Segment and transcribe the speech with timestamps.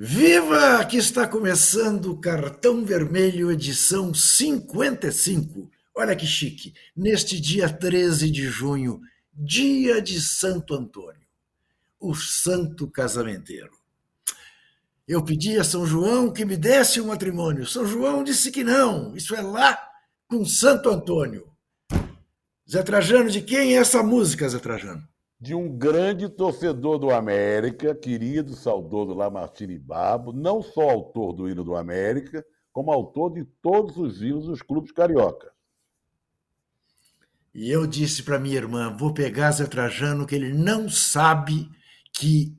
[0.00, 0.84] Viva!
[0.84, 5.68] Que está começando o Cartão Vermelho, edição 55.
[5.92, 6.72] Olha que chique!
[6.96, 9.00] Neste dia 13 de junho,
[9.34, 11.26] dia de Santo Antônio,
[11.98, 13.72] o santo casamenteiro.
[15.04, 17.66] Eu pedi a São João que me desse um matrimônio.
[17.66, 19.76] São João disse que não, isso é lá
[20.28, 21.50] com Santo Antônio.
[22.70, 25.02] Zé Trajano, de quem é essa música, Zé Trajano?
[25.40, 31.62] De um grande torcedor do América, querido, saudoso Lamartine Babo, não só autor do hino
[31.62, 35.52] do América, como autor de todos os hinos dos clubes carioca.
[37.54, 41.68] E eu disse para minha irmã: vou pegar Zé Trajano, que ele não sabe
[42.12, 42.56] que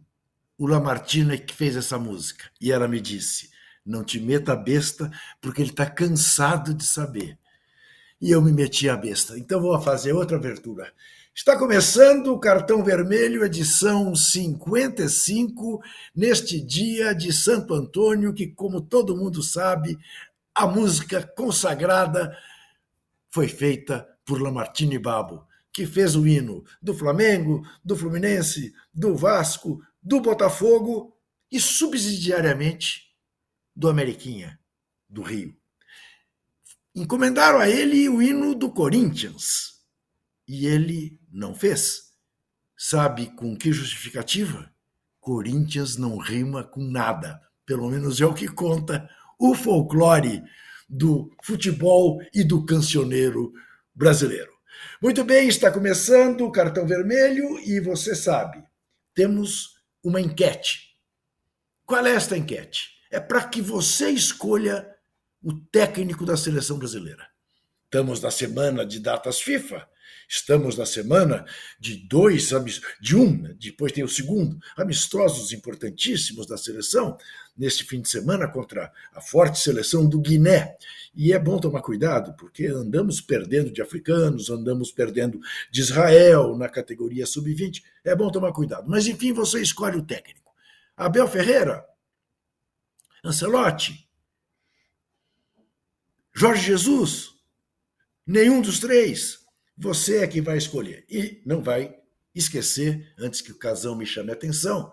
[0.57, 2.49] o Lamartine é que fez essa música.
[2.59, 3.49] E ela me disse:
[3.85, 5.11] não te meta a besta,
[5.41, 7.37] porque ele está cansado de saber.
[8.21, 9.37] E eu me meti a besta.
[9.37, 10.91] Então vou fazer outra abertura.
[11.39, 15.81] Está começando o Cartão Vermelho, edição 55,
[16.13, 19.97] neste dia de Santo Antônio, que, como todo mundo sabe,
[20.53, 22.37] a música consagrada
[23.31, 29.81] foi feita por Lamartine Babo, que fez o hino do Flamengo, do Fluminense, do Vasco,
[30.03, 31.15] do Botafogo
[31.49, 33.15] e, subsidiariamente,
[33.73, 34.59] do Ameriquinha,
[35.07, 35.55] do Rio.
[36.93, 39.79] Encomendaram a ele o hino do Corinthians
[40.45, 42.09] e ele não fez.
[42.77, 44.71] Sabe com que justificativa?
[45.19, 47.41] Corinthians não rima com nada.
[47.65, 50.43] Pelo menos é o que conta o folclore
[50.87, 53.53] do futebol e do cancioneiro
[53.93, 54.51] brasileiro.
[55.01, 58.63] Muito bem, está começando o cartão vermelho e você sabe,
[59.13, 60.95] temos uma enquete.
[61.85, 62.91] Qual é esta enquete?
[63.11, 64.87] É para que você escolha
[65.43, 67.27] o técnico da seleção brasileira.
[67.85, 69.87] Estamos na semana de datas FIFA
[70.31, 71.43] Estamos na semana
[71.79, 72.51] de dois,
[73.01, 73.55] de um, né?
[73.59, 77.17] depois tem o segundo, amistosos importantíssimos da seleção,
[77.57, 80.77] neste fim de semana contra a forte seleção do Guiné.
[81.15, 85.39] E é bom tomar cuidado, porque andamos perdendo de africanos, andamos perdendo
[85.71, 87.81] de Israel na categoria sub-20.
[88.03, 88.87] É bom tomar cuidado.
[88.87, 90.53] Mas, enfim, você escolhe o técnico.
[90.95, 91.83] Abel Ferreira,
[93.23, 94.07] Ancelotti,
[96.35, 97.31] Jorge Jesus,
[98.27, 99.39] nenhum dos três.
[99.79, 101.05] Você é que vai escolher.
[101.09, 101.95] E não vai
[102.35, 104.91] esquecer, antes que o casão me chame a atenção,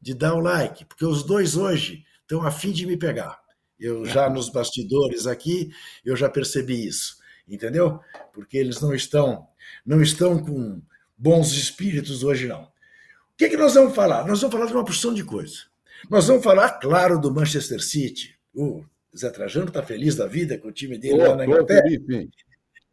[0.00, 3.40] de dar o like, porque os dois hoje estão a fim de me pegar.
[3.78, 5.70] Eu já nos bastidores aqui,
[6.04, 7.16] eu já percebi isso,
[7.48, 8.00] entendeu?
[8.32, 9.46] Porque eles não estão,
[9.84, 10.80] não estão com
[11.16, 12.62] bons espíritos hoje não.
[12.62, 14.26] O que, é que nós vamos falar?
[14.26, 15.64] Nós vamos falar de uma porção de coisa.
[16.08, 18.36] Nós vamos falar, claro, do Manchester City.
[18.54, 18.84] O
[19.16, 21.82] Zé Trajano está feliz da vida com o time dele oh, lá na Inglaterra.
[21.82, 22.28] Feliz,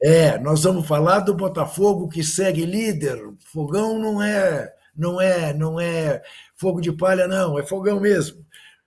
[0.02, 3.20] é, nós vamos falar do Botafogo que segue líder.
[3.52, 6.22] Fogão não é, não é, não é
[6.56, 8.46] fogo de palha não, é fogão mesmo.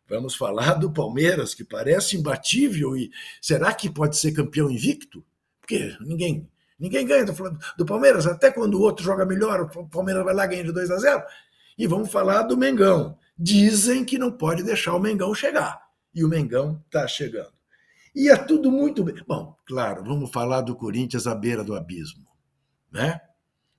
[0.08, 3.10] Vamos falar do Palmeiras que parece imbatível e
[3.42, 5.22] será que pode ser campeão invicto?
[5.60, 6.48] Porque ninguém,
[6.78, 7.34] ninguém ganha do,
[7.76, 10.90] do Palmeiras, até quando o outro joga melhor, o Palmeiras vai lá ganhar de 2
[10.90, 11.22] a 0.
[11.76, 13.18] E vamos falar do Mengão.
[13.38, 15.80] Dizem que não pode deixar o Mengão chegar.
[16.14, 17.57] E o Mengão está chegando.
[18.18, 19.14] Ia tudo muito bem.
[19.28, 22.26] Bom, claro, vamos falar do Corinthians à beira do abismo,
[22.90, 23.20] né?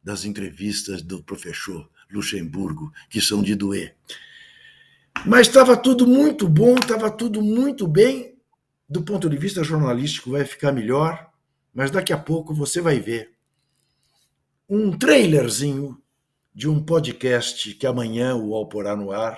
[0.01, 3.97] Das entrevistas do professor Luxemburgo, que são de doer.
[5.25, 8.39] Mas estava tudo muito bom, estava tudo muito bem.
[8.87, 11.29] Do ponto de vista jornalístico, vai ficar melhor,
[11.73, 13.33] mas daqui a pouco você vai ver
[14.69, 16.01] um trailerzinho
[16.55, 19.37] de um podcast que amanhã o UOL porá no ar.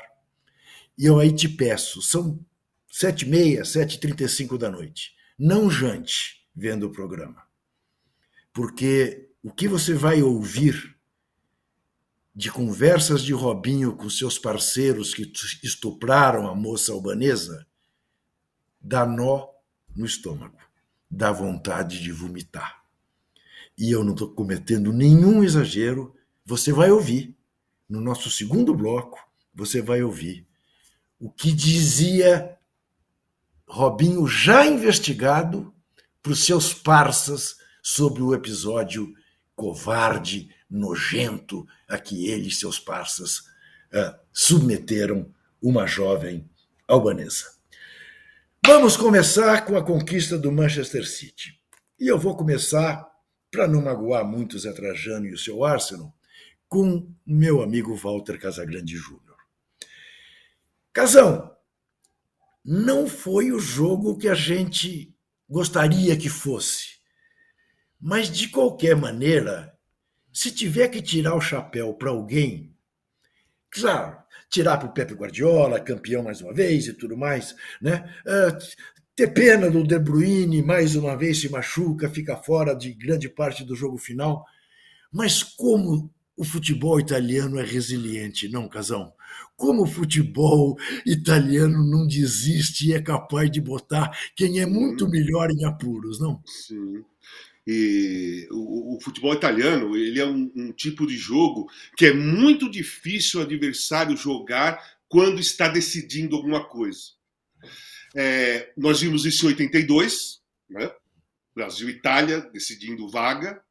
[0.95, 2.39] E eu aí te peço, são
[2.91, 5.13] sete e meia, sete e trinta e cinco da noite.
[5.39, 7.41] Não jante vendo o programa.
[8.53, 10.97] Porque o que você vai ouvir
[12.35, 15.31] de conversas de Robinho com seus parceiros que
[15.63, 17.65] estupraram a moça albanesa
[18.79, 19.47] dá nó
[19.95, 20.57] no estômago,
[21.09, 22.83] dá vontade de vomitar.
[23.77, 27.37] E eu não estou cometendo nenhum exagero, você vai ouvir.
[27.87, 29.19] No nosso segundo bloco,
[29.53, 30.47] você vai ouvir
[31.19, 32.57] o que dizia
[33.73, 35.73] Robinho já investigado
[36.21, 39.13] por seus parças sobre o episódio
[39.55, 43.37] covarde, nojento a que ele e seus parças
[43.93, 46.49] uh, submeteram uma jovem
[46.85, 47.45] albanesa.
[48.67, 51.57] Vamos começar com a conquista do Manchester City.
[51.97, 53.09] E eu vou começar,
[53.49, 56.13] para não magoar muito Zé Trajano e o seu Arsenal,
[56.67, 59.37] com meu amigo Walter Casagrande Júnior.
[60.91, 61.55] Casão,
[62.63, 65.13] não foi o jogo que a gente
[65.49, 66.99] gostaria que fosse.
[67.99, 69.77] Mas, de qualquer maneira,
[70.33, 72.71] se tiver que tirar o chapéu para alguém,
[73.71, 74.17] Claro,
[74.49, 78.13] tirar para o Pepe Guardiola, campeão mais uma vez e tudo mais, né?
[78.25, 78.57] Uh,
[79.15, 83.63] ter pena do De Bruyne, mais uma vez se machuca, fica fora de grande parte
[83.63, 84.45] do jogo final.
[85.11, 89.13] Mas como o futebol italiano é resiliente, não, Casão?
[89.55, 95.51] Como o futebol italiano não desiste e é capaz de botar quem é muito melhor
[95.51, 96.41] em apuros, não?
[96.45, 97.03] Sim.
[97.65, 102.69] E o, o, futebol italiano ele é um, um, tipo de jogo que é muito
[102.69, 107.01] difícil o adversário jogar quando está decidindo alguma coisa.
[108.15, 110.91] É, nós vimos isso em 82, né?
[111.55, 113.61] Brasil e Itália decidindo vaga,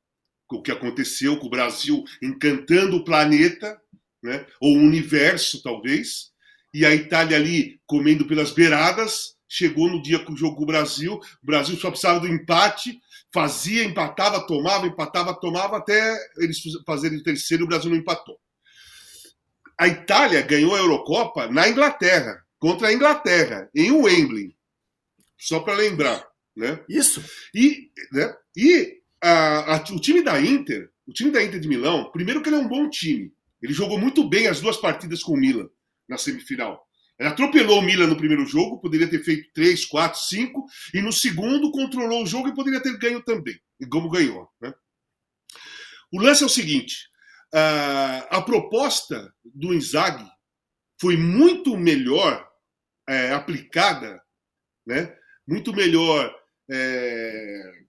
[0.50, 3.80] o que aconteceu com o Brasil encantando o planeta,
[4.22, 4.46] né?
[4.60, 6.30] ou o universo, talvez,
[6.72, 9.38] e a Itália ali comendo pelas beiradas.
[9.48, 13.00] Chegou no dia com o jogo com o Brasil, o Brasil só precisava do empate,
[13.32, 18.38] fazia, empatava, tomava, empatava, tomava, até eles fazerem o terceiro e o Brasil não empatou.
[19.76, 24.54] A Itália ganhou a Eurocopa na Inglaterra, contra a Inglaterra, em Wembley.
[25.36, 26.24] Só para lembrar.
[26.54, 26.78] Né?
[26.88, 27.24] Isso.
[27.54, 28.36] E, né?
[28.56, 32.48] e a, a, o time da Inter, o time da Inter de Milão, primeiro que
[32.48, 33.32] ele é um bom time.
[33.62, 35.68] Ele jogou muito bem as duas partidas com o Milan
[36.08, 36.86] na semifinal.
[37.18, 40.64] Ele atropelou o Milan no primeiro jogo, poderia ter feito 3, 4, 5,
[40.94, 43.60] e no segundo controlou o jogo e poderia ter ganho também,
[43.90, 44.48] como ganhou.
[44.60, 44.72] Né?
[46.10, 47.08] O lance é o seguinte:
[47.52, 50.26] a proposta do Inzaghi
[50.98, 52.48] foi muito melhor
[53.08, 54.22] é, aplicada,
[54.86, 55.14] né?
[55.46, 56.34] muito melhor
[56.70, 57.79] é,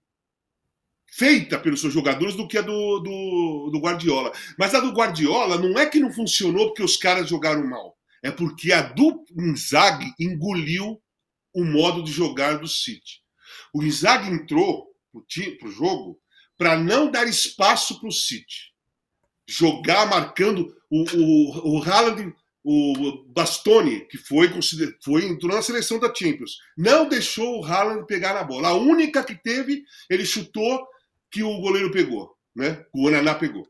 [1.11, 4.31] feita pelos seus jogadores do que a do, do, do Guardiola.
[4.57, 8.29] Mas a do Guardiola não é que não funcionou porque os caras jogaram mal é
[8.29, 11.01] porque a do Inzaghi engoliu
[11.53, 13.21] o modo de jogar do City.
[13.73, 14.87] O Inzaghi entrou
[15.59, 16.19] para o jogo
[16.57, 18.71] para não dar espaço para o City.
[19.47, 24.49] Jogar marcando o, o, o Haaland, o Bastoni, que foi,
[25.03, 28.69] foi entrou na seleção da Champions, não deixou o Haaland pegar na bola.
[28.69, 30.87] A única que teve, ele chutou
[31.31, 32.85] que o goleiro pegou, né?
[32.93, 33.67] O Onaná pegou.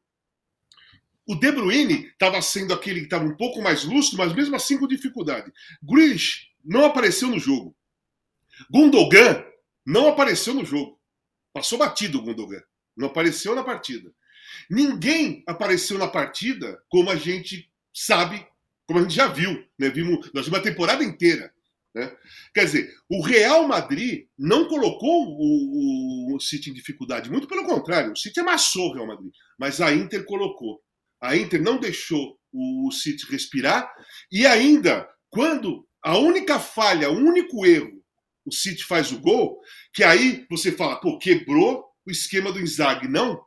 [1.28, 4.78] O De Bruyne estava sendo aquele que estava um pouco mais lúcido, mas mesmo assim
[4.78, 5.52] com dificuldade.
[5.82, 7.76] Grealish não apareceu no jogo.
[8.70, 9.46] Gundogan
[9.86, 11.00] não apareceu no jogo.
[11.54, 12.62] Passou batido o Gundogan.
[12.98, 14.12] Não apareceu na partida.
[14.70, 18.46] Ninguém apareceu na partida como a gente sabe,
[18.86, 19.64] como a gente já viu.
[19.78, 19.90] Né?
[19.90, 21.54] Vimos, nós vimos a temporada inteira.
[21.94, 22.16] Né?
[22.54, 27.30] Quer dizer, o Real Madrid não colocou o, o, o City em dificuldade.
[27.30, 29.32] Muito pelo contrário, o City amassou o Real Madrid.
[29.60, 30.82] Mas a Inter colocou.
[31.22, 33.90] A Inter não deixou o City respirar
[34.32, 38.02] e ainda quando a única falha, o único erro,
[38.46, 39.62] o City faz o gol,
[39.94, 43.08] que aí você fala, pô, quebrou o esquema do Inzaghi.
[43.08, 43.42] Não.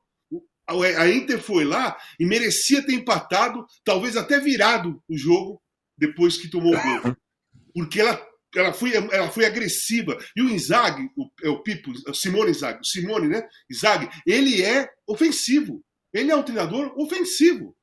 [0.67, 5.61] A Inter foi lá e merecia ter empatado, talvez até virado o jogo
[5.99, 7.17] depois que tomou o gol.
[7.75, 8.25] Porque ela,
[8.56, 10.19] ela, foi, ela foi agressiva.
[10.37, 13.49] E o Inzaghi, o, é o Pipo, o Simone Inzaghi, o Simone, né?
[13.71, 15.85] Inzaghi, ele é ofensivo.
[16.12, 17.77] Ele é um treinador ofensivo.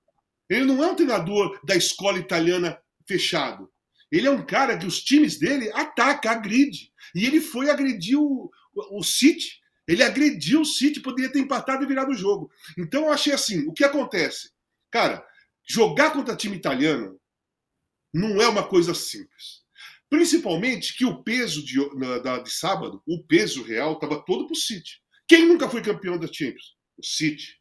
[0.49, 3.71] Ele não é um treinador da escola italiana fechado.
[4.11, 6.91] Ele é um cara que os times dele ataca, agride.
[7.15, 9.61] E ele foi agredir o, o City.
[9.87, 12.51] Ele agrediu o City, poderia ter empatado e virado o jogo.
[12.77, 14.51] Então eu achei assim: o que acontece?
[14.89, 15.25] Cara,
[15.67, 17.19] jogar contra time italiano
[18.13, 19.61] não é uma coisa simples.
[20.11, 24.57] Principalmente que o peso de, na, de sábado, o peso real, estava todo para o
[24.57, 25.01] City.
[25.25, 26.75] Quem nunca foi campeão da Champions?
[26.97, 27.57] O City.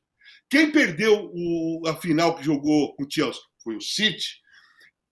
[0.51, 4.41] Quem perdeu o, a final que jogou com o Chelsea foi o City.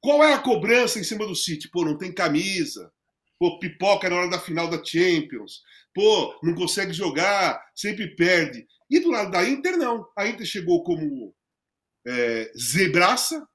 [0.00, 1.70] Qual é a cobrança em cima do City?
[1.70, 2.92] Pô, não tem camisa.
[3.38, 5.62] Pô, pipoca na hora da final da Champions.
[5.94, 8.66] Pô, não consegue jogar, sempre perde.
[8.90, 10.04] E do lado da Inter, não.
[10.18, 11.32] A Inter chegou como
[12.04, 13.46] é, zebraça.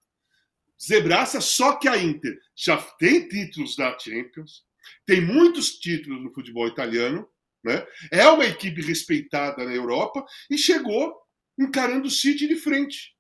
[0.85, 4.63] Zebraça, só que a Inter já tem títulos da Champions,
[5.05, 7.27] tem muitos títulos no futebol italiano,
[7.63, 7.85] né?
[8.11, 11.13] é uma equipe respeitada na Europa e chegou
[11.57, 13.15] encarando o City de frente,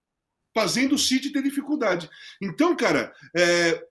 [0.53, 2.09] fazendo o City ter dificuldade.
[2.41, 3.81] Então, cara, é,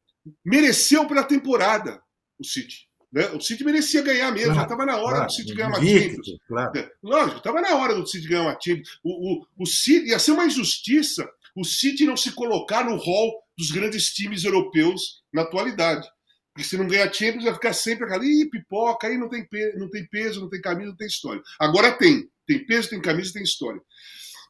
[0.45, 2.02] mereceu pela temporada
[2.38, 2.88] o City.
[3.11, 3.26] Né?
[3.31, 5.81] O City merecia ganhar mesmo, claro, já estava na hora claro, do City ganhar uma
[5.81, 6.38] Champions.
[6.47, 6.79] Claro.
[6.79, 8.99] É, lógico, estava na hora do City ganhar uma Champions.
[9.02, 13.42] O, o, o City, ia ser uma injustiça o City não se colocar no hall
[13.57, 16.07] dos grandes times europeus na atualidade.
[16.53, 19.89] Porque se não ganhar Champions, vai ficar sempre aquela Ih, pipoca, aí não tem, não
[19.91, 21.43] tem peso, não tem camisa, não tem história.
[21.59, 22.29] Agora tem.
[22.47, 23.81] Tem peso, tem camisa, tem história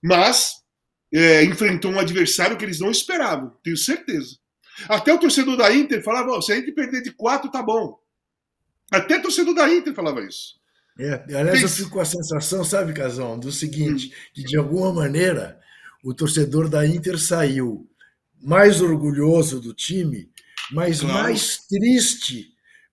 [0.03, 0.55] mas
[1.15, 4.37] é, enfrentou um adversário que eles não esperavam, tenho certeza.
[4.89, 7.97] Até o torcedor da Inter falava: se a gente perder de quatro, tá bom.
[8.91, 10.61] Até o torcedor da Inter falava isso.
[10.99, 11.63] É, aliás, Tem...
[11.63, 14.31] eu fico com a sensação, sabe, Casão, do seguinte: hum.
[14.35, 15.61] que de alguma maneira
[16.03, 17.89] o torcedor da Inter saiu
[18.43, 20.29] mais orgulhoso do time,
[20.73, 21.23] mas claro.
[21.23, 22.49] mais triste,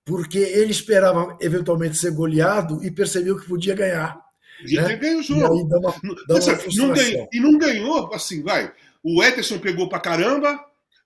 [0.06, 4.20] porque ele esperava eventualmente ser goleado e percebeu que podia ganhar.
[4.62, 4.88] Podia né?
[4.90, 5.66] ter ganho o jogo.
[5.66, 5.96] E, dá uma,
[6.28, 8.72] dá uma não ganhou, e não ganhou, assim, vai.
[9.04, 10.60] O Ederson pegou pra caramba,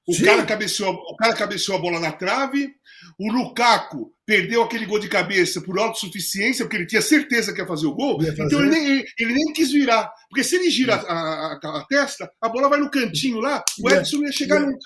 [0.07, 2.73] o cara, cabeceou, o cara cabeceou a bola na trave.
[3.17, 7.67] O Lukaku perdeu aquele gol de cabeça por autossuficiência, porque ele tinha certeza que ia
[7.67, 8.19] fazer o gol.
[8.19, 8.43] Fazer.
[8.43, 10.11] Então ele nem, ele nem, quis virar.
[10.29, 13.89] Porque se ele gira a, a, a, testa, a bola vai no cantinho lá, o
[13.89, 14.85] Edson não ia chegar nunca.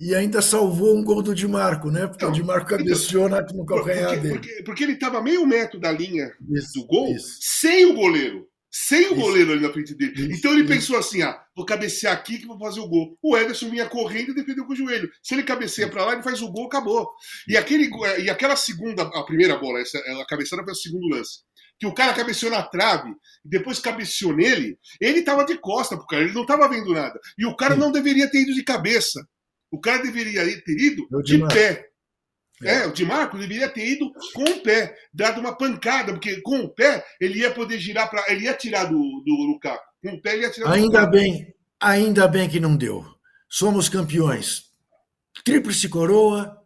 [0.00, 2.06] E ainda salvou um gol do Di Marco, né?
[2.06, 4.34] Porque então, o Di Marco então, cabeceou então, no calcanhar porque, dele.
[4.34, 7.38] Porque, porque ele estava meio metro da linha isso, do gol, isso.
[7.40, 8.47] sem o goleiro.
[8.70, 10.34] Sem o goleiro ali na frente dele.
[10.34, 13.16] Então ele pensou assim: ah, vou cabecear aqui que vou fazer o gol.
[13.22, 15.10] O Ederson vinha correndo e defendeu com o joelho.
[15.22, 17.08] Se ele cabeceia para lá, ele faz o gol, acabou.
[17.48, 17.90] E, aquele,
[18.22, 21.40] e aquela segunda, a primeira bola, essa, a cabeçada foi o segundo lance.
[21.78, 23.10] Que o cara cabeceou na trave,
[23.44, 27.18] e depois cabeceou nele, ele tava de costa pro cara, ele não tava vendo nada.
[27.38, 29.26] E o cara não deveria ter ido de cabeça.
[29.70, 31.87] O cara deveria ter ido de pé.
[32.62, 36.60] É, o Di Marco deveria ter ido com o pé, dado uma pancada, porque com
[36.60, 38.24] o pé ele ia poder girar para.
[38.28, 39.84] Ele ia tirar do, do Lukaku.
[40.02, 43.04] Com o pé ele ia tirar Ainda bem, ainda bem que não deu.
[43.48, 44.64] Somos campeões.
[45.44, 46.60] Tríplice coroa,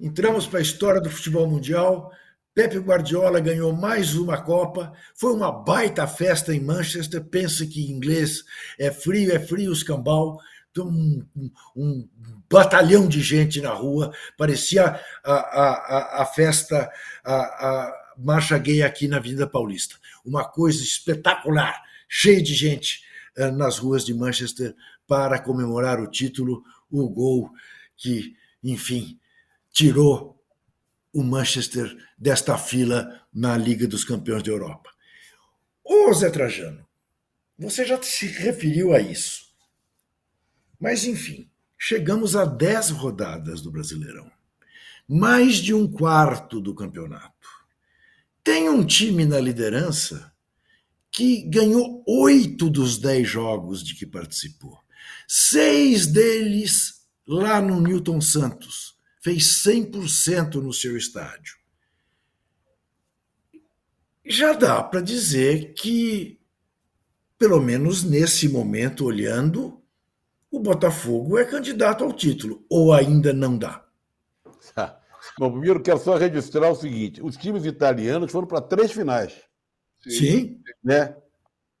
[0.00, 2.10] entramos para a história do futebol mundial.
[2.52, 4.92] Pepe Guardiola ganhou mais uma Copa.
[5.14, 7.24] Foi uma baita festa em Manchester.
[7.24, 8.42] Pensa que inglês
[8.76, 10.38] é frio, é frio os cambal
[10.76, 11.26] um,
[11.76, 12.08] um,
[12.50, 16.90] batalhão de gente na rua, parecia a, a, a festa,
[17.24, 19.96] a, a marcha gay aqui na Avenida Paulista.
[20.24, 23.02] Uma coisa espetacular, cheia de gente
[23.38, 24.74] uh, nas ruas de Manchester
[25.06, 27.50] para comemorar o título, o gol
[27.96, 29.18] que, enfim,
[29.72, 30.38] tirou
[31.12, 34.90] o Manchester desta fila na Liga dos Campeões da Europa.
[35.84, 36.86] Ô Zé Trajano,
[37.58, 39.47] você já se referiu a isso.
[40.78, 44.30] Mas, enfim, chegamos a 10 rodadas do Brasileirão.
[45.08, 47.48] Mais de um quarto do campeonato.
[48.44, 50.32] Tem um time na liderança
[51.10, 54.78] que ganhou oito dos dez jogos de que participou.
[55.26, 58.96] Seis deles lá no Newton Santos.
[59.20, 61.56] Fez 100% no seu estádio.
[64.24, 66.38] Já dá para dizer que,
[67.38, 69.77] pelo menos nesse momento, olhando,
[70.50, 73.84] o Botafogo é candidato ao título, ou ainda não dá?
[75.38, 79.34] Bom, primeiro quero só registrar o seguinte: os times italianos foram para três finais.
[80.00, 80.60] Sim.
[80.82, 81.14] Né?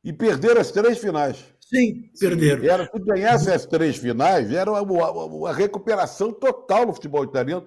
[0.04, 1.44] E perderam as três finais.
[1.60, 2.64] Sim, perderam.
[2.64, 7.66] Era, se ganhasse as três finais, era a, recuperação total no futebol italiano.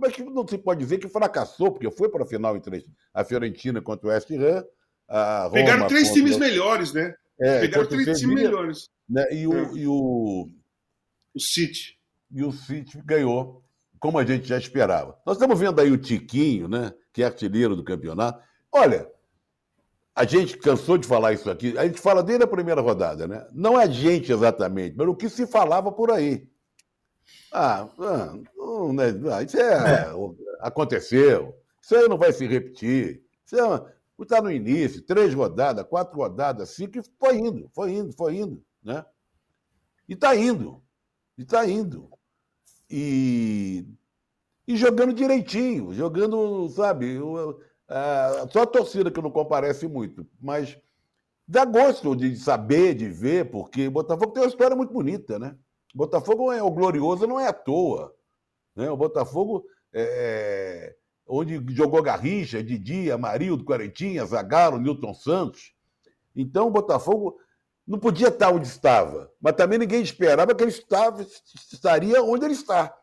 [0.00, 2.84] Mas não se pode dizer que fracassou, porque foi para a final em três.
[3.12, 4.64] A Fiorentina contra o West Ham.
[5.06, 7.14] A Roma Pegaram três times melhores, né?
[7.40, 8.90] É, Pegaram três times melhores.
[9.08, 9.26] Né?
[9.32, 9.72] E, o, é.
[9.74, 10.48] e o.
[11.34, 11.98] O City.
[12.30, 13.62] E o City ganhou,
[13.98, 15.18] como a gente já esperava.
[15.26, 16.92] Nós estamos vendo aí o Tiquinho, né?
[17.12, 18.42] Que é artilheiro do campeonato.
[18.70, 19.06] Olha,
[20.14, 23.46] a gente cansou de falar isso aqui, a gente fala desde a primeira rodada, né?
[23.52, 26.46] Não a gente exatamente, mas o que se falava por aí.
[27.52, 29.04] Ah, ah não, né?
[29.32, 30.12] Ah, isso é, é,
[30.60, 33.22] aconteceu, isso aí não vai se repetir.
[33.44, 33.92] Isso é,
[34.24, 38.64] está no início, três rodadas, quatro rodadas, cinco, e foi indo, foi indo, foi indo.
[38.82, 39.04] Né?
[40.08, 40.82] E está indo.
[41.36, 42.10] E está indo.
[42.90, 43.86] E,
[44.66, 47.18] e jogando direitinho, jogando, sabe,
[48.50, 50.78] só a torcida que não comparece muito, mas
[51.46, 55.56] dá gosto de saber, de ver, porque Botafogo tem uma história muito bonita, né?
[55.94, 58.14] Botafogo é o glorioso, não é à toa.
[58.74, 58.90] Né?
[58.90, 60.96] O Botafogo é,
[61.32, 65.72] onde jogou Garrincha, Didi, Amarildo, Quarentinha, Zagallo, Newton Santos.
[66.36, 67.38] Então o Botafogo
[67.86, 71.22] não podia estar onde estava, mas também ninguém esperava que ele estava,
[71.72, 72.94] estaria onde ele está.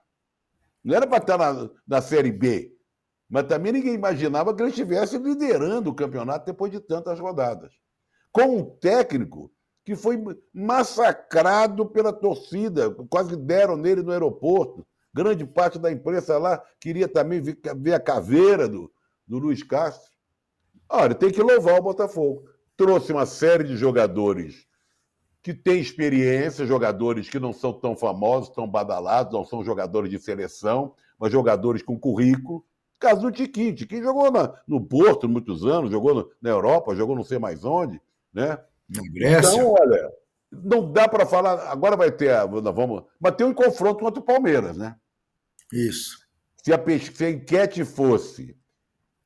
[0.84, 2.72] Não era para estar na, na Série B,
[3.28, 7.74] mas também ninguém imaginava que ele estivesse liderando o campeonato depois de tantas rodadas.
[8.32, 9.52] Com um técnico
[9.84, 14.86] que foi massacrado pela torcida, quase deram nele no aeroporto.
[15.14, 18.92] Grande parte da imprensa lá queria também ver a caveira do,
[19.28, 20.12] do Luiz Castro.
[20.88, 22.50] Olha, tem que louvar o Botafogo.
[22.76, 24.68] Trouxe uma série de jogadores
[25.42, 30.20] que têm experiência, jogadores que não são tão famosos, tão badalados, não são jogadores de
[30.20, 32.66] seleção, mas jogadores com currículo.
[33.00, 33.76] Caso do Tiquinho.
[33.76, 37.64] Tiquinho jogou na, no Porto muitos anos, jogou no, na Europa, jogou não sei mais
[37.64, 38.02] onde,
[38.34, 38.60] né?
[38.90, 39.56] Na Grécia.
[39.56, 40.12] Então, olha,
[40.52, 41.70] não dá para falar.
[41.72, 42.34] Agora vai ter.
[42.48, 44.96] Vamos, mas tem um confronto contra o Palmeiras, né?
[45.72, 46.18] Isso.
[46.64, 46.80] Se a,
[47.14, 48.58] se a enquete fosse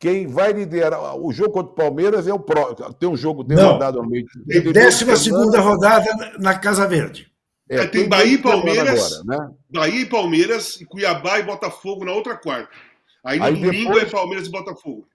[0.03, 1.15] quem vai liderar.
[1.15, 2.93] O jogo contra o Palmeiras é o próximo.
[2.93, 4.25] Tem um jogo derrotado no meio.
[4.73, 7.31] Décima segunda rodada na Casa Verde.
[7.69, 9.21] É, tem, tem Bahia e Palmeiras.
[9.21, 9.55] Agora, né?
[9.69, 12.69] Bahia e Palmeiras, e Cuiabá e Botafogo na outra quarta.
[13.23, 14.03] Aí no aí domingo depois...
[14.03, 15.07] é Palmeiras e Botafogo.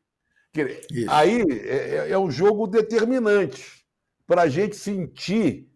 [1.08, 3.84] Aí é, é, é um jogo determinante
[4.26, 5.67] para a gente sentir.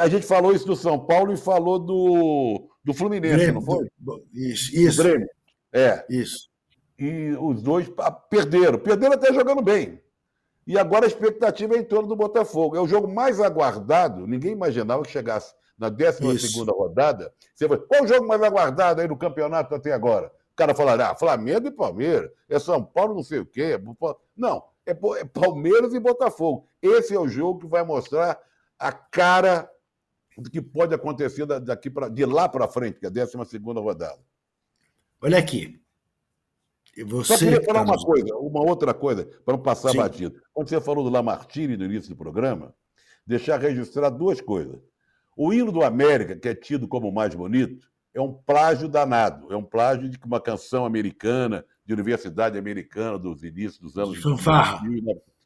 [0.00, 3.88] A gente falou isso do São Paulo e falou do, do Fluminense, Grêmio, não foi?
[4.32, 5.02] Isso, isso.
[5.02, 5.28] Grêmio.
[5.72, 6.04] É.
[6.08, 6.48] Isso.
[6.98, 7.90] E os dois
[8.30, 8.78] perderam.
[8.78, 10.00] Perderam até jogando bem.
[10.66, 12.76] E agora a expectativa é em torno do Botafogo.
[12.76, 14.26] É o jogo mais aguardado.
[14.26, 16.22] Ninguém imaginava que chegasse na 12
[16.70, 17.32] rodada.
[17.54, 20.28] Você vai, qual o jogo mais aguardado aí no campeonato até agora?
[20.52, 23.78] O cara falará, ah, Flamengo e Palmeiras, é São Paulo, não sei o quê.
[24.36, 26.68] Não, é, é Palmeiras e Botafogo.
[26.80, 28.38] Esse é o jogo que vai mostrar
[28.84, 29.70] a cara
[30.36, 34.20] do que pode acontecer daqui pra, de lá para frente, que é a 12 rodada.
[35.22, 35.80] Olha aqui.
[37.06, 39.98] Você Só queria falar uma coisa, uma outra coisa, para não passar Sim.
[39.98, 40.40] batido.
[40.52, 42.74] Quando você falou do Lamartine no início do programa,
[43.26, 44.78] deixar registrar duas coisas.
[45.34, 49.50] O hino do América, que é tido como o mais bonito, é um plágio danado.
[49.50, 54.22] É um plágio de uma canção americana, de universidade americana, dos inícios dos anos.
[54.22, 54.82] Fanfarra.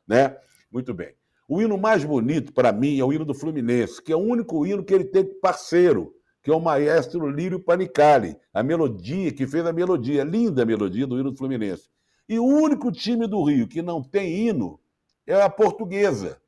[0.06, 0.36] Né?
[0.70, 1.14] Muito bem.
[1.48, 4.66] O hino mais bonito, para mim, é o hino do Fluminense, que é o único
[4.66, 8.36] hino que ele tem parceiro, que é o maestro Lírio Panicali.
[8.52, 11.88] A melodia, que fez a melodia, linda melodia do hino do Fluminense.
[12.28, 14.78] E o único time do Rio que não tem hino
[15.26, 16.38] é a portuguesa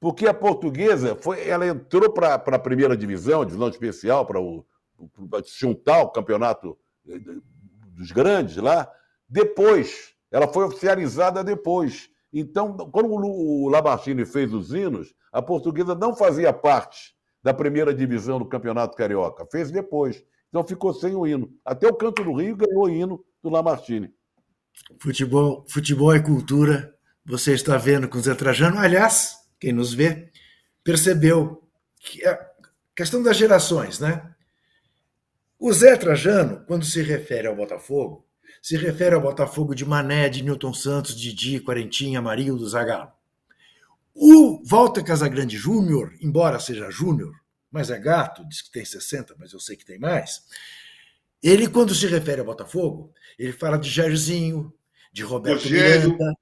[0.00, 4.64] porque a portuguesa foi, ela entrou para a primeira divisão, divisão especial, para o
[5.58, 6.76] juntar o campeonato
[7.08, 7.18] eh,
[7.96, 8.90] dos grandes lá,
[9.28, 10.14] depois.
[10.30, 12.09] Ela foi oficializada depois.
[12.32, 18.38] Então, quando o Lamartine fez os hinos, a portuguesa não fazia parte da primeira divisão
[18.38, 20.22] do Campeonato Carioca, fez depois.
[20.48, 21.50] Então ficou sem o hino.
[21.64, 24.12] Até o Canto do Rio ganhou o hino do Lamartine.
[25.00, 26.94] Futebol, futebol é cultura.
[27.24, 28.78] Você está vendo com o Zé Trajano.
[28.78, 30.30] Aliás, quem nos vê,
[30.82, 31.62] percebeu
[32.00, 32.38] que a
[32.94, 34.34] questão das gerações, né?
[35.58, 38.26] O Zé Trajano, quando se refere ao Botafogo,
[38.60, 43.10] se refere ao Botafogo de Mané, de Newton Santos, Didi, Quarentinha, Amarildo, Zagallo.
[44.14, 47.34] O Walter Casagrande Júnior, embora seja júnior,
[47.70, 50.42] mas é gato, diz que tem 60, mas eu sei que tem mais.
[51.42, 54.72] Ele, quando se refere ao Botafogo, ele fala de Jairzinho,
[55.12, 56.34] de Roberto Rogério, Miranda,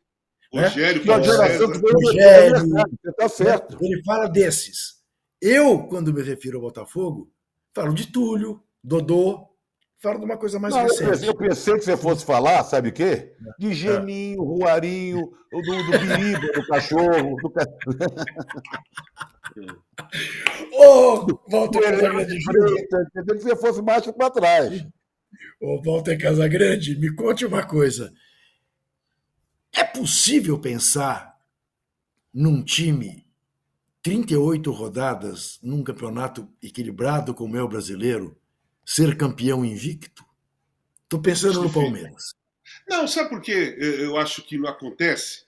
[0.53, 1.23] Rogério, né?
[1.23, 3.79] geração que Rogério, você está certo.
[3.81, 4.99] Ele fala desses.
[5.41, 7.31] Eu, quando me refiro ao Botafogo,
[7.73, 9.48] falo de Túlio, Dodô,
[10.01, 11.25] falo de uma coisa mais Não, recente.
[11.27, 13.33] Eu pensei que você fosse falar, sabe o quê?
[13.59, 17.37] De Geninho, Ruarinho, do, do Biriba, do cachorro.
[17.37, 17.53] Do...
[20.73, 24.87] Ô, oh, Walter Casagrande Pensei que você fosse mais para trás.
[25.61, 28.13] Ô, oh, Walter Casagrande, me conte uma coisa.
[29.75, 31.37] É possível pensar
[32.33, 33.27] num time
[34.03, 38.39] 38 rodadas num campeonato equilibrado como é o brasileiro
[38.89, 40.25] ser campeão invicto?
[41.05, 42.35] Estou pensando no Palmeiras.
[42.89, 45.43] Não, sabe por que eu acho que não acontece?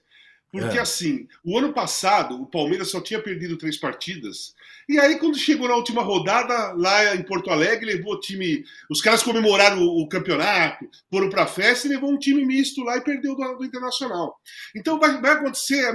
[0.53, 0.81] Porque, é.
[0.81, 4.55] assim, o ano passado, o Palmeiras só tinha perdido três partidas.
[4.87, 8.63] E aí, quando chegou na última rodada, lá em Porto Alegre, levou o time.
[8.91, 12.99] Os caras comemoraram o, o campeonato, foram para festa e levou um time misto lá
[12.99, 14.37] e perdeu do, do Internacional.
[14.77, 15.87] Então, vai, vai acontecer.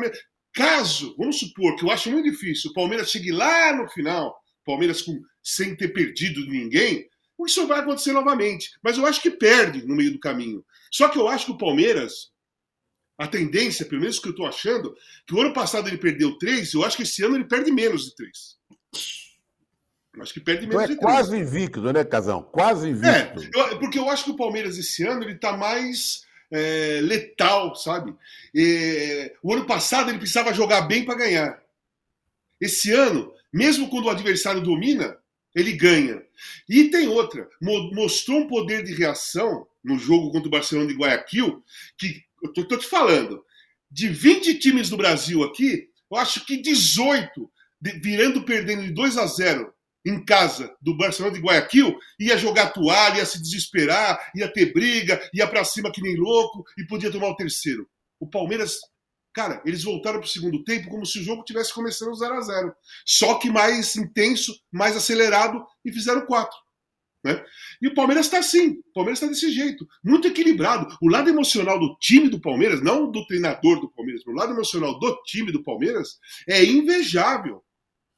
[0.52, 5.02] Caso, vamos supor, que eu acho muito difícil, o Palmeiras chegue lá no final, Palmeiras
[5.02, 7.08] com, sem ter perdido ninguém,
[7.44, 8.72] isso vai acontecer novamente.
[8.84, 10.64] Mas eu acho que perde no meio do caminho.
[10.92, 12.32] Só que eu acho que o Palmeiras
[13.18, 14.96] a tendência, pelo menos que eu estou achando,
[15.26, 18.06] que o ano passado ele perdeu três, eu acho que esse ano ele perde menos
[18.06, 18.58] de três.
[20.14, 21.14] Eu acho que perde menos então é de três.
[21.14, 22.44] Quase invicto, né, Casão?
[22.44, 23.08] Quase invicto.
[23.08, 27.76] É, eu, porque eu acho que o Palmeiras esse ano ele está mais é, letal,
[27.76, 28.14] sabe?
[28.56, 31.62] É, o ano passado ele precisava jogar bem para ganhar.
[32.60, 35.18] Esse ano, mesmo quando o adversário domina,
[35.56, 36.22] ele ganha.
[36.70, 41.64] E tem outra, mostrou um poder de reação no jogo contra o Barcelona de Guayaquil
[41.98, 43.44] que eu tô, tô te falando,
[43.90, 49.18] de 20 times do Brasil aqui, eu acho que 18, de, virando perdendo de 2
[49.18, 49.74] a 0
[50.06, 55.20] em casa do Barcelona de Guayaquil, ia jogar toalha, ia se desesperar, ia ter briga,
[55.34, 57.88] ia para cima que nem louco e podia tomar o terceiro.
[58.20, 58.78] O Palmeiras,
[59.36, 62.42] cara, eles voltaram para o segundo tempo como se o jogo tivesse começando 0 a
[62.42, 62.74] 0
[63.06, 66.58] Só que mais intenso, mais acelerado e fizeram quatro.
[67.24, 67.44] Né?
[67.82, 70.88] E o Palmeiras está assim, o Palmeiras está desse jeito, muito equilibrado.
[71.02, 74.54] O lado emocional do time do Palmeiras, não do treinador do Palmeiras, mas o lado
[74.54, 76.18] emocional do time do Palmeiras
[76.48, 77.62] é invejável.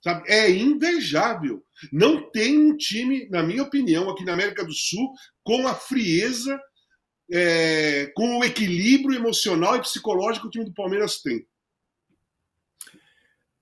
[0.04, 0.30] Sabe?
[0.30, 1.64] É invejável.
[1.92, 5.12] Não tem um time, na minha opinião, aqui na América do Sul,
[5.44, 6.60] com a frieza,
[7.32, 11.46] é, com o equilíbrio emocional e psicológico que o time do Palmeiras tem.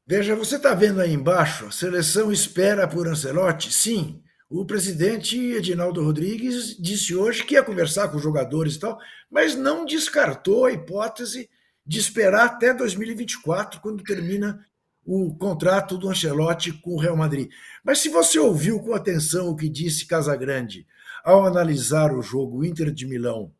[0.07, 3.71] Veja, você está vendo aí embaixo, a seleção espera por Ancelotti?
[3.71, 4.21] Sim.
[4.47, 8.99] O presidente Edinaldo Rodrigues disse hoje que ia conversar com os jogadores e tal,
[9.29, 11.49] mas não descartou a hipótese
[11.83, 14.63] de esperar até 2024, quando termina
[15.05, 17.51] o contrato do Ancelotti com o Real Madrid.
[17.83, 20.87] Mas se você ouviu com atenção o que disse Casagrande
[21.23, 23.53] ao analisar o jogo Inter de Milão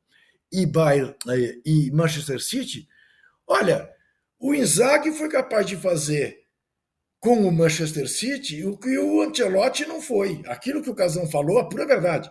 [0.51, 2.88] e, Bayern, eh, e Manchester City,
[3.47, 3.89] olha,
[4.39, 6.43] o Inzaghi foi capaz de fazer
[7.19, 10.41] com o Manchester City o que o Ancelotti não foi.
[10.47, 12.29] Aquilo que o Casão falou, a pura verdade.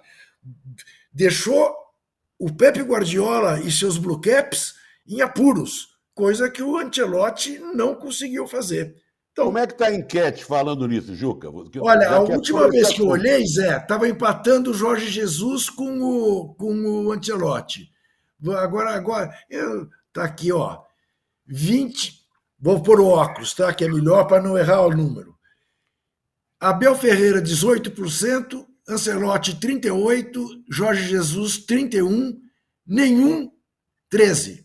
[1.13, 1.75] Deixou
[2.39, 4.75] o Pepe Guardiola e seus Blue Caps
[5.07, 9.04] em apuros, coisa que o Ancelotti não conseguiu fazer.
[9.35, 11.49] Então, Como é que está a enquete falando nisso, Juca?
[11.81, 16.55] Olha, a última vez que eu olhei, Zé, estava empatando o Jorge Jesus com o,
[16.55, 17.91] com o Ancelotti.
[18.59, 20.83] Agora, agora, eu, tá aqui, ó.
[21.49, 22.15] 20.
[22.61, 23.75] Vou pôr o óculos, tá?
[23.75, 25.35] Que é melhor para não errar o número.
[26.61, 32.37] Abel Ferreira, 18%, Ancelotti, 38%, Jorge Jesus, 31%,
[32.87, 33.51] nenhum,
[34.13, 34.65] 13%.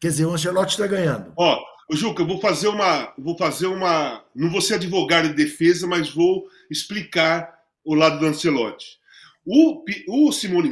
[0.00, 1.32] Quer dizer, o Ancelotti está ganhando.
[1.36, 3.12] Ó, Juca, eu vou fazer uma.
[3.18, 4.24] Vou fazer uma.
[4.34, 7.52] Não vou ser advogado de defesa, mas vou explicar
[7.84, 8.98] o lado do Ancelotti.
[9.44, 10.70] O, o Simone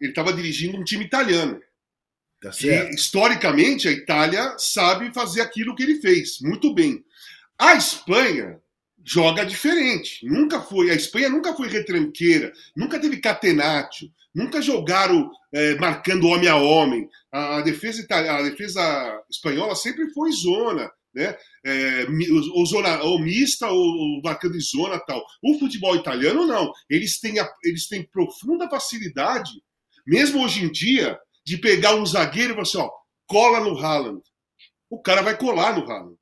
[0.00, 1.60] ele estava dirigindo um time italiano.
[2.40, 7.04] Tá que, historicamente, a Itália sabe fazer aquilo que ele fez, muito bem.
[7.58, 8.60] A Espanha
[9.04, 10.26] joga diferente.
[10.26, 10.90] Nunca foi.
[10.90, 17.08] A Espanha nunca foi retranqueira, nunca teve catenatio, nunca jogaram é, marcando homem a homem.
[17.34, 21.36] A, defesa, a defesa espanhola sempre foi zona, né?
[21.66, 22.06] É,
[22.54, 25.20] ou, zona, ou mista, ou, marcando zona tal.
[25.42, 26.70] O futebol italiano, não.
[26.88, 29.50] Eles têm, a, eles têm profunda facilidade,
[30.06, 32.90] mesmo hoje em dia, de pegar um zagueiro e falar assim: ó,
[33.26, 34.22] cola no Haaland.
[34.88, 36.16] O cara vai colar no Haaland.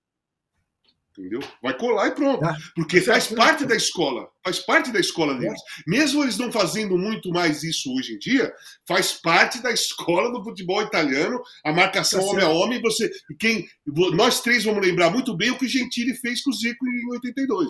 [1.22, 1.40] Entendeu?
[1.62, 2.44] Vai colar e pronto.
[2.44, 4.28] Ah, Porque faz parte da escola.
[4.44, 5.60] Faz parte da escola deles.
[5.60, 5.90] É.
[5.90, 8.52] Mesmo eles não fazendo muito mais isso hoje em dia,
[8.88, 12.82] faz parte da escola do futebol italiano, a marcação tá homem a homem.
[12.82, 13.08] Você,
[13.38, 16.84] quem, nós três vamos lembrar muito bem o que o Gentili fez com o Zico
[16.84, 17.68] em 82.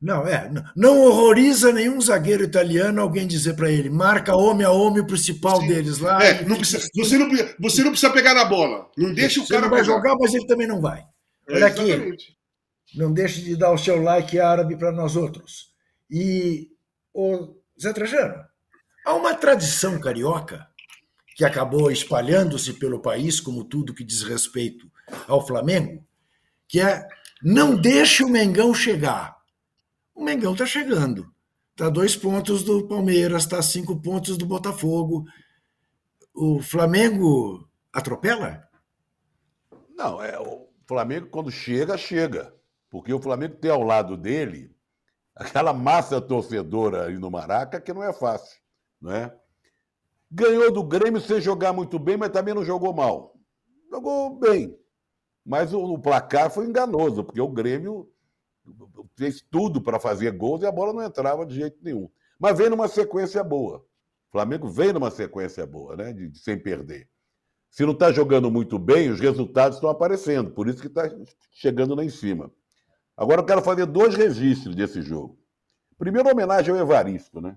[0.00, 0.48] Não, é.
[0.76, 5.60] Não horroriza nenhum zagueiro italiano alguém dizer para ele, marca homem a homem o principal
[5.60, 5.66] Sim.
[5.66, 6.22] deles lá.
[6.22, 8.88] É, não precisa, você, não, você não precisa pegar na bola.
[8.96, 9.62] Não deixa o cara.
[9.62, 11.02] Ele vai jogar, mas ele também não vai.
[11.48, 12.16] Olha é, aqui.
[12.94, 15.74] Não deixe de dar o seu like árabe para nós outros.
[16.10, 16.70] E,
[17.12, 18.44] o Zé Trajano,
[19.04, 20.66] há uma tradição carioca
[21.36, 24.90] que acabou espalhando-se pelo país, como tudo que diz respeito
[25.28, 26.06] ao Flamengo,
[26.66, 27.06] que é
[27.42, 29.36] não deixe o Mengão chegar.
[30.14, 31.30] O Mengão está chegando.
[31.72, 35.26] Está dois pontos do Palmeiras, está cinco pontos do Botafogo.
[36.32, 38.66] O Flamengo atropela?
[39.94, 42.55] Não, é o Flamengo quando chega, chega.
[42.96, 44.74] Porque o Flamengo tem ao lado dele
[45.34, 48.58] aquela massa torcedora aí no Maraca que não é fácil,
[48.98, 49.36] não é?
[50.30, 53.36] Ganhou do Grêmio sem jogar muito bem, mas também não jogou mal.
[53.90, 54.78] Jogou bem.
[55.44, 58.10] Mas o, o placar foi enganoso, porque o Grêmio
[59.14, 62.08] fez tudo para fazer gols e a bola não entrava de jeito nenhum.
[62.38, 63.80] Mas veio numa sequência boa.
[64.28, 66.14] O Flamengo veio numa sequência boa, né?
[66.14, 67.06] De, de sem perder.
[67.68, 71.14] Se não está jogando muito bem, os resultados estão aparecendo, por isso que está
[71.50, 72.50] chegando lá em cima.
[73.16, 75.38] Agora eu quero fazer dois registros desse jogo.
[75.98, 77.56] Primeiro, homenagem ao Evaristo, né?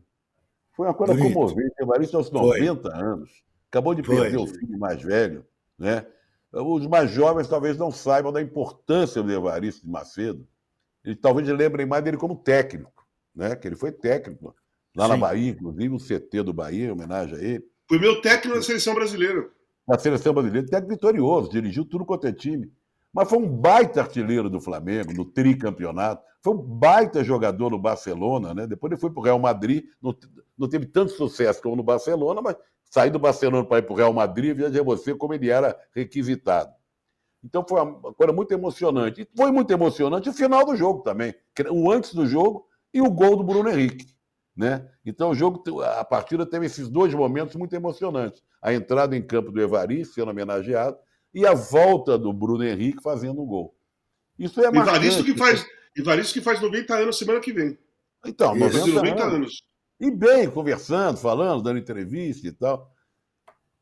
[0.71, 1.33] Foi uma coisa Bonito.
[1.33, 1.73] comovente.
[1.79, 2.99] O Evaristo aos 90 Foi.
[2.99, 4.43] anos, acabou de perder Foi.
[4.43, 5.45] o filho mais velho,
[5.77, 6.05] né?
[6.53, 10.47] Os mais jovens talvez não saibam da importância do Evaristo de Macedo.
[11.03, 13.55] E talvez lembrem mais dele como técnico, né?
[13.55, 14.55] Que ele foi técnico
[14.95, 15.11] lá Sim.
[15.11, 17.65] na Bahia, inclusive no CT do Bahia, em homenagem a ele.
[17.87, 19.49] Foi meu técnico na seleção brasileira.
[19.85, 22.71] Na seleção brasileira, técnico vitorioso, dirigiu tudo quanto é time
[23.13, 26.23] mas foi um baita artilheiro do Flamengo, no tricampeonato.
[26.41, 28.67] Foi um baita jogador no Barcelona, né?
[28.67, 30.15] Depois ele foi para o Real Madrid, não,
[30.57, 33.95] não, teve tanto sucesso como no Barcelona, mas sair do Barcelona para ir para o
[33.95, 36.71] Real Madrid, veja você como ele era requisitado.
[37.43, 39.21] Então foi uma coisa muito emocionante.
[39.21, 41.33] E foi muito emocionante o final do jogo também,
[41.71, 44.07] o antes do jogo e o gol do Bruno Henrique.
[44.55, 44.87] Né?
[45.05, 48.43] Então o jogo, a partida teve esses dois momentos muito emocionantes.
[48.61, 50.97] A entrada em campo do Evaristo sendo homenageado
[51.33, 53.75] e a volta do Bruno Henrique fazendo um gol.
[54.37, 54.97] Isso é marcante.
[54.97, 55.65] Evaristo que faz,
[55.95, 57.77] Evaristo que faz 90 anos semana que vem.
[58.25, 59.33] Então, 90, 90 anos.
[59.33, 59.63] anos.
[59.99, 62.91] E bem, conversando, falando, dando entrevista e tal.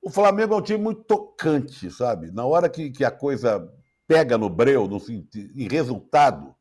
[0.01, 2.31] O Flamengo é um time muito tocante, sabe?
[2.31, 3.71] Na hora que, que a coisa
[4.07, 4.97] pega no breu, no,
[5.55, 6.55] em resultado,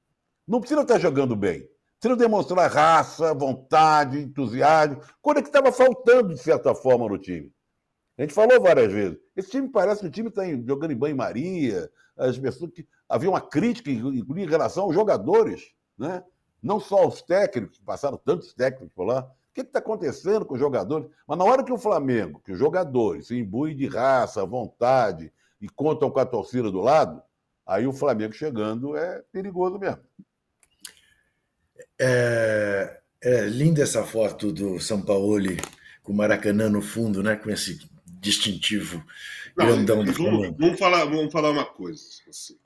[0.46, 1.66] não precisa estar jogando bem.
[1.98, 7.50] Precisa demonstrar raça, vontade, entusiasmo, coisa que estava faltando, de certa forma, no time.
[8.18, 9.18] A gente falou várias vezes.
[9.36, 12.86] Esse time parece que o time está jogando em banho-maria, as pessoas que.
[13.08, 16.22] havia uma crítica em relação aos jogadores, né?
[16.62, 19.20] não só aos técnicos, passaram tantos técnicos por lá.
[19.20, 21.08] O que está acontecendo com os jogadores?
[21.26, 25.68] Mas na hora que o Flamengo, que os jogadores se imbuem de raça, vontade e
[25.68, 27.22] contam com a torcida do lado,
[27.66, 30.00] aí o Flamengo chegando é perigoso mesmo.
[31.98, 35.38] É, é linda essa foto do São Paulo
[36.02, 37.36] com o Maracanã no fundo, né?
[37.36, 37.78] Com esse
[38.26, 39.04] distintivo
[39.56, 40.56] Não, grandão do Flamengo.
[40.58, 42.02] Vamos falar, vamos falar uma coisa.
[42.28, 42.56] Assim.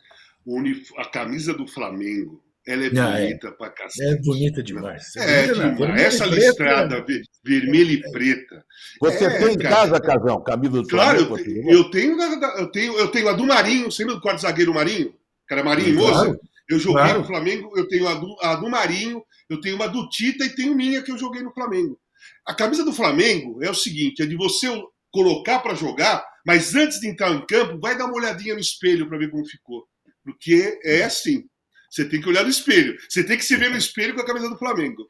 [0.97, 3.23] a camisa do Flamengo ela é Não, é.
[3.23, 4.09] bonita é, pra cacete.
[4.09, 5.17] É bonita demais.
[5.17, 6.03] É, é demais.
[6.03, 8.65] Essa listrada preta, vermelha e preta.
[9.01, 12.99] Você é, tem em casa, Casão, camisa do Claro, Flamengo, eu, eu, tenho, eu, tenho,
[12.99, 15.15] eu tenho a do Marinho, sempre do quarto zagueiro Marinho?
[15.49, 17.21] Que era Marinho claro, Eu joguei claro.
[17.21, 20.55] no Flamengo, eu tenho a do, a do Marinho, eu tenho uma do Tita e
[20.55, 21.99] tenho minha que eu joguei no Flamengo.
[22.47, 24.69] A camisa do Flamengo é o seguinte: é de você
[25.13, 29.09] colocar para jogar, mas antes de entrar em campo, vai dar uma olhadinha no espelho
[29.09, 29.87] para ver como ficou.
[30.25, 31.45] Porque é assim.
[31.91, 32.97] Você tem que olhar no espelho.
[33.09, 35.05] Você tem que se ver no espelho com a camisa do Flamengo.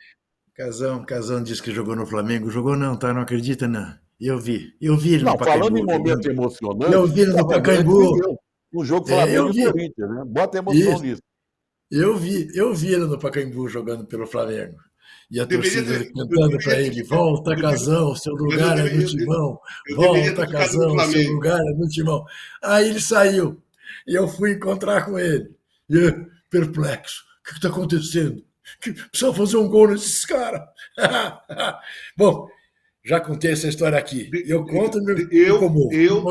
[0.54, 2.50] Casão, Casão disse que jogou no Flamengo.
[2.50, 3.12] Jogou não, tá?
[3.12, 3.94] Não acredita, não.
[4.18, 4.74] Eu vi.
[4.80, 5.64] Eu vi ele não, no Pacaembu.
[5.64, 6.92] Falando em momento emocionante...
[6.92, 8.38] Eu vi ele no Pacaembu.
[8.72, 10.22] O jogo Flamengo é, e Corinthians, né?
[10.26, 11.02] Bota emoção Isso.
[11.02, 11.22] nisso.
[11.90, 14.76] Eu vi, eu vi ele no Pacaembu jogando pelo Flamengo.
[15.30, 19.60] E a deveria torcida ter, cantando para ele: volta, Casão, seu lugar é no timão.
[19.94, 22.24] Volta, Casão, seu lugar é no timão.
[22.62, 23.62] Aí ele saiu.
[24.06, 25.54] E eu fui encontrar com ele.
[25.88, 27.22] E eu, perplexo.
[27.40, 28.44] O que está acontecendo?
[28.80, 30.62] Que precisa fazer um gol nesses caras.
[32.16, 32.48] Bom,
[33.04, 34.30] já contei essa história aqui.
[34.46, 36.24] Eu conto eu, eu, eu,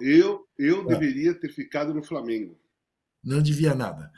[0.00, 0.84] eu, eu ah.
[0.84, 2.56] deveria ter ficado no Flamengo.
[3.22, 4.10] Não devia nada.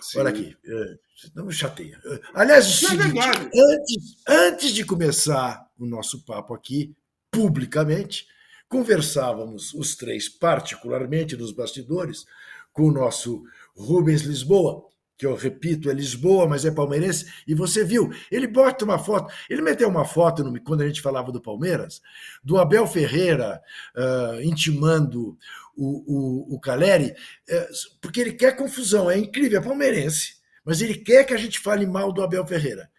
[0.00, 0.18] Sim.
[0.20, 0.98] Olha aqui, é,
[1.34, 2.00] não me chateia.
[2.34, 3.18] Aliás, o é seguinte,
[3.54, 6.94] antes, antes de começar o nosso papo aqui,
[7.30, 8.26] publicamente,
[8.68, 12.24] conversávamos os três, particularmente nos bastidores,
[12.72, 13.42] com o nosso
[13.76, 14.86] Rubens Lisboa,
[15.22, 19.32] que eu repito, é Lisboa, mas é palmeirense, e você viu, ele bota uma foto,
[19.48, 22.00] ele meteu uma foto no, quando a gente falava do Palmeiras,
[22.42, 23.62] do Abel Ferreira
[23.94, 25.38] uh, intimando
[25.76, 30.94] o, o, o Caleri, uh, porque ele quer confusão, é incrível, é palmeirense, mas ele
[30.94, 32.90] quer que a gente fale mal do Abel Ferreira.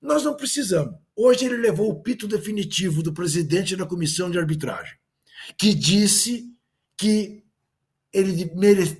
[0.00, 0.94] Nós não precisamos.
[1.14, 4.96] Hoje ele levou o pito definitivo do presidente da comissão de arbitragem,
[5.58, 6.46] que disse
[6.96, 7.44] que
[8.12, 8.50] ele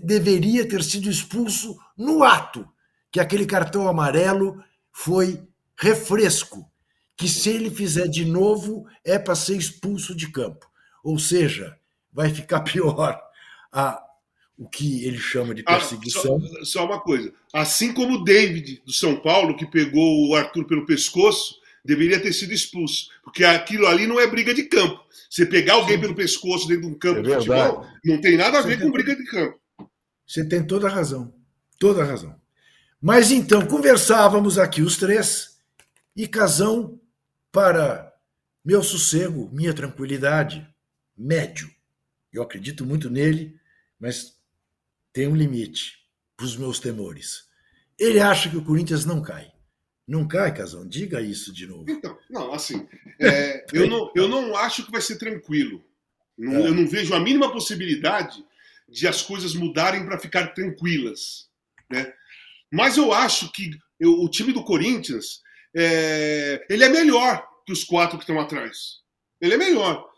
[0.03, 2.69] deveria ter sido expulso no ato,
[3.11, 4.63] que aquele cartão amarelo
[4.93, 5.43] foi
[5.77, 6.71] refresco,
[7.17, 10.71] que se ele fizer de novo é para ser expulso de campo.
[11.03, 11.77] Ou seja,
[12.13, 13.21] vai ficar pior
[13.73, 14.03] a,
[14.59, 16.37] o que ele chama de perseguição.
[16.37, 17.33] Ah, só, só, uma coisa.
[17.53, 22.33] Assim como o David do São Paulo, que pegou o Arthur pelo pescoço, deveria ter
[22.33, 23.09] sido expulso.
[23.23, 25.01] Porque aquilo ali não é briga de campo.
[25.29, 26.03] Você pegar alguém Sim.
[26.03, 28.85] pelo pescoço dentro de um campo é de futebol, não tem nada a ver Você
[28.85, 28.93] com tem...
[28.93, 29.61] briga de campo.
[30.27, 31.33] Você tem toda a razão.
[31.79, 32.39] Toda a razão.
[33.01, 35.59] Mas então, conversávamos aqui os três,
[36.15, 37.01] e Casão,
[37.51, 38.13] para
[38.63, 40.67] meu sossego, minha tranquilidade,
[41.17, 41.71] médio.
[42.33, 43.59] Eu acredito muito nele,
[43.99, 44.39] mas
[45.13, 45.99] tem um limite
[46.37, 47.49] para os meus temores.
[47.99, 49.53] Ele acha que o Corinthians não cai.
[50.07, 50.89] Não cai, Casão?
[50.89, 51.85] Diga isso de novo.
[51.89, 52.89] Então, não, assim,
[53.21, 55.85] é, eu, não, eu não acho que vai ser tranquilo.
[56.37, 56.69] Não, é.
[56.69, 58.45] Eu não vejo a mínima possibilidade
[58.89, 61.49] de as coisas mudarem para ficar tranquilas.
[61.89, 62.13] Né?
[62.73, 65.43] Mas eu acho que eu, o time do Corinthians
[65.77, 69.01] é, ele é melhor que os quatro que estão atrás.
[69.41, 70.10] Ele é melhor.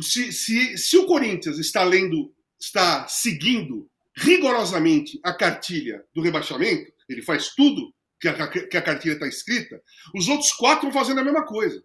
[0.00, 7.22] Se, se, se o Corinthians está lendo, está seguindo rigorosamente a cartilha do rebaixamento, ele
[7.22, 9.80] faz tudo que a, que a cartilha está escrita,
[10.14, 11.82] os outros quatro vão fazendo a mesma coisa.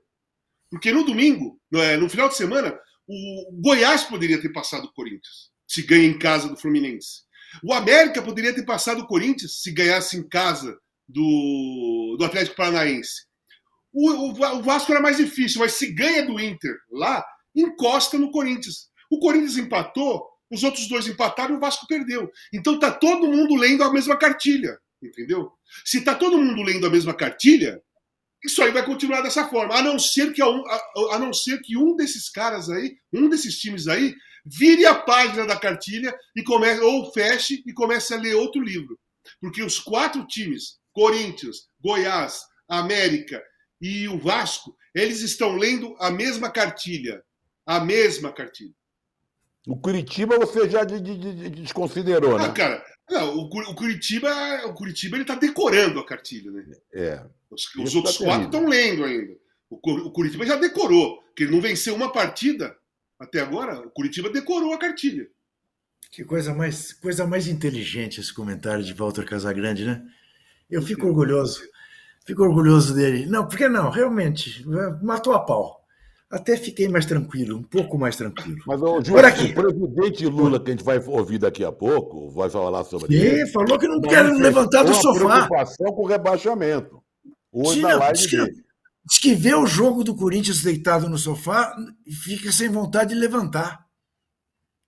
[0.69, 4.93] Porque no domingo, no, é, no final de semana, o Goiás poderia ter passado o
[4.93, 7.21] Corinthians, se ganha em casa do Fluminense.
[7.63, 10.76] O América poderia ter passado o Corinthians se ganhasse em casa
[11.08, 13.26] do, do Atlético Paranaense.
[13.91, 17.23] O, o, o, Vasco era mais difícil, mas se ganha do Inter lá,
[17.55, 18.89] encosta no Corinthians.
[19.09, 22.29] O Corinthians empatou, os outros dois empataram e o Vasco perdeu.
[22.53, 25.51] Então tá todo mundo lendo a mesma cartilha entendeu?
[25.85, 27.81] Se está todo mundo lendo a mesma cartilha,
[28.43, 31.33] isso aí vai continuar dessa forma, a não ser que a, um, a, a não
[31.33, 34.13] ser que um desses caras aí, um desses times aí,
[34.45, 38.99] vire a página da cartilha e comece ou feche e comece a ler outro livro,
[39.39, 43.41] porque os quatro times, Corinthians, Goiás, América
[43.79, 47.23] e o Vasco, eles estão lendo a mesma cartilha,
[47.65, 48.73] a mesma cartilha.
[49.67, 52.45] O Curitiba você já desconsiderou, né?
[52.45, 54.30] Ah, cara, não, o, Curitiba,
[54.65, 56.65] o Curitiba ele tá decorando a cartilha, né?
[56.93, 57.23] É.
[57.49, 59.34] Os, os outros tá quatro estão lendo ainda.
[59.69, 62.76] O, o, Curitiba já decorou, que ele não venceu uma partida
[63.17, 63.80] até agora.
[63.80, 65.28] O Curitiba decorou a cartilha.
[66.12, 70.04] Que coisa mais, coisa mais inteligente esse comentário de Walter Casagrande, né?
[70.69, 71.62] Eu fico orgulhoso.
[72.26, 73.26] Fico orgulhoso dele.
[73.26, 74.65] Não, porque não, realmente,
[75.02, 75.82] matou a pau.
[76.33, 78.57] Até fiquei mais tranquilo, um pouco mais tranquilo.
[78.65, 79.51] Mas Por aqui.
[79.51, 83.23] o presidente Lula, que a gente vai ouvir daqui a pouco, vai falar sobre Sim,
[83.23, 83.47] ele.
[83.51, 85.45] falou que não quer levantar do sofá.
[85.45, 87.03] preocupação com o rebaixamento.
[87.51, 88.37] Hoje Sim, na diz que,
[89.05, 93.19] diz que vê o jogo do Corinthians deitado no sofá e fica sem vontade de
[93.19, 93.85] levantar.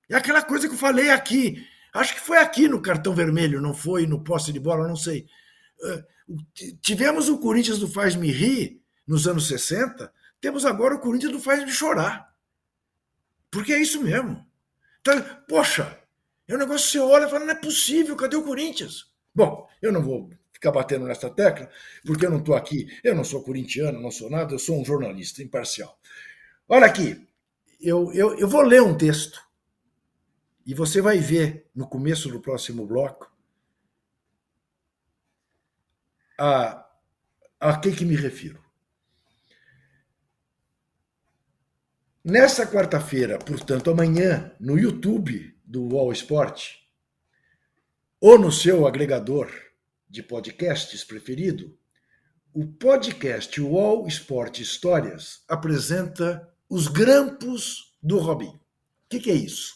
[0.09, 1.63] É aquela coisa que eu falei aqui.
[1.93, 5.27] Acho que foi aqui no cartão vermelho, não foi no posse de bola, não sei.
[5.83, 6.03] Eh,
[6.81, 11.39] tivemos o Corinthians do Faz Me Rir nos anos 60, temos agora o Corinthians do
[11.39, 12.33] Faz Me Chorar.
[13.49, 14.45] Porque é isso mesmo.
[15.01, 15.99] Então, poxa,
[16.47, 19.11] é um negócio que você olha e fala, não é possível, cadê o Corinthians?
[19.33, 21.69] Bom, eu não vou ficar batendo nessa tecla,
[22.05, 24.85] porque eu não estou aqui, eu não sou corintiano, não sou nada, eu sou um
[24.85, 25.99] jornalista imparcial.
[26.67, 27.27] Olha aqui,
[27.79, 29.39] eu, eu, eu vou ler um texto
[30.65, 33.31] e você vai ver no começo do próximo bloco
[36.39, 36.89] a,
[37.59, 38.64] a que, que me refiro.
[42.27, 46.71] Nessa quarta-feira, portanto, amanhã, no YouTube do UOL Sport,
[48.19, 49.47] ou no seu agregador
[50.09, 51.77] de podcasts preferido,
[52.51, 58.55] o podcast UOL Sport Histórias apresenta os grampos do Robinho.
[58.55, 58.59] O
[59.07, 59.75] que, que é isso?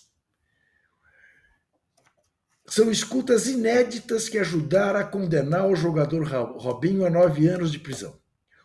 [2.66, 6.24] São escutas inéditas que ajudaram a condenar o jogador
[6.58, 8.19] Robinho a nove anos de prisão.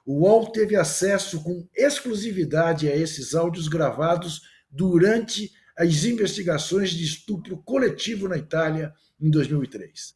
[0.07, 7.57] O UOL teve acesso com exclusividade a esses áudios gravados durante as investigações de estupro
[7.59, 10.15] coletivo na Itália em 2003.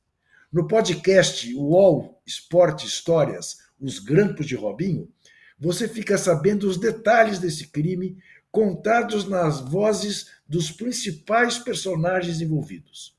[0.53, 5.11] No podcast UOL Esporte Histórias, Os Grampos de Robinho,
[5.59, 8.19] você fica sabendo os detalhes desse crime
[8.51, 13.17] contados nas vozes dos principais personagens envolvidos.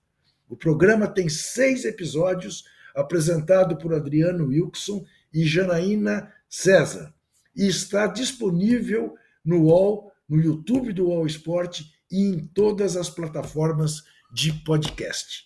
[0.48, 2.64] O programa tem seis episódios,
[2.96, 7.14] apresentado por Adriano Wilson e Janaína César,
[7.56, 14.04] e está disponível no UOL, no YouTube do UOL Esporte e em todas as plataformas
[14.32, 15.46] de podcast.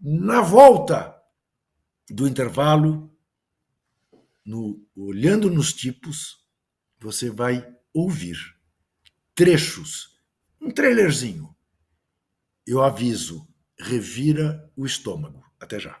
[0.00, 1.16] Na volta
[2.08, 3.12] do intervalo,
[4.44, 6.44] no Olhando nos Tipos,
[7.00, 8.36] você vai ouvir
[9.34, 10.20] trechos,
[10.60, 11.54] um trailerzinho.
[12.66, 13.46] Eu aviso,
[13.78, 15.44] revira o estômago.
[15.60, 16.00] Até já.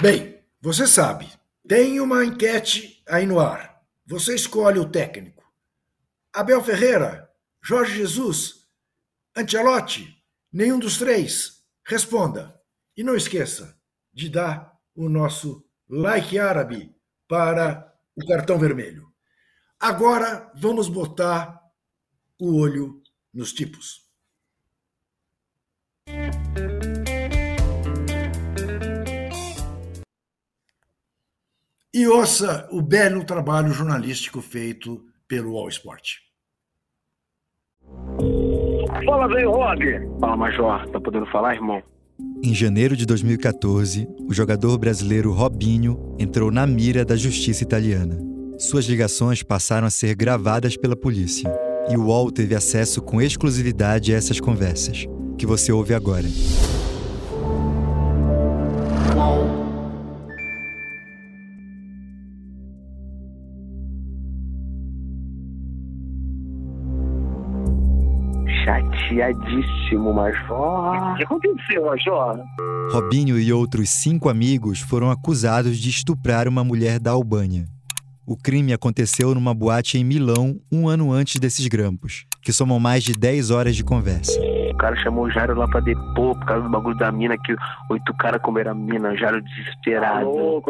[0.00, 1.30] Bem, você sabe,
[1.68, 3.84] tem uma enquete aí no ar.
[4.06, 5.44] Você escolhe o técnico.
[6.32, 7.30] Abel Ferreira,
[7.62, 8.66] Jorge Jesus,
[9.36, 10.16] Ancelotti,
[10.50, 11.62] nenhum dos três.
[11.86, 12.58] Responda.
[12.96, 13.78] E não esqueça
[14.10, 16.96] de dar o nosso like árabe
[17.28, 19.06] para o cartão vermelho.
[19.78, 21.60] Agora vamos botar
[22.38, 23.02] o olho
[23.34, 24.09] nos tipos.
[31.92, 36.18] E ouça o belo trabalho jornalístico feito pelo All Sport.
[39.04, 39.80] Fala, velho Rob.
[40.20, 40.88] Fala, Major.
[40.90, 41.82] Tá podendo falar, irmão?
[42.42, 48.18] Em janeiro de 2014, o jogador brasileiro Robinho entrou na mira da justiça italiana.
[48.58, 51.50] Suas ligações passaram a ser gravadas pela polícia.
[51.88, 55.06] E o UOL teve acesso com exclusividade a essas conversas,
[55.38, 56.26] que você ouve agora.
[69.10, 71.12] Chateadíssimo, Major.
[71.12, 72.40] O que aconteceu, Major?
[72.92, 77.66] Robinho e outros cinco amigos foram acusados de estuprar uma mulher da Albânia.
[78.26, 83.02] O crime aconteceu numa boate em Milão um ano antes desses grampos, que somam mais
[83.02, 84.38] de 10 horas de conversa.
[84.72, 87.54] O cara chamou o Jairo lá pra depor por causa do bagulho da mina, que
[87.90, 90.28] oito caras comeram a mina, o Jairo desesperado.
[90.28, 90.62] Alô,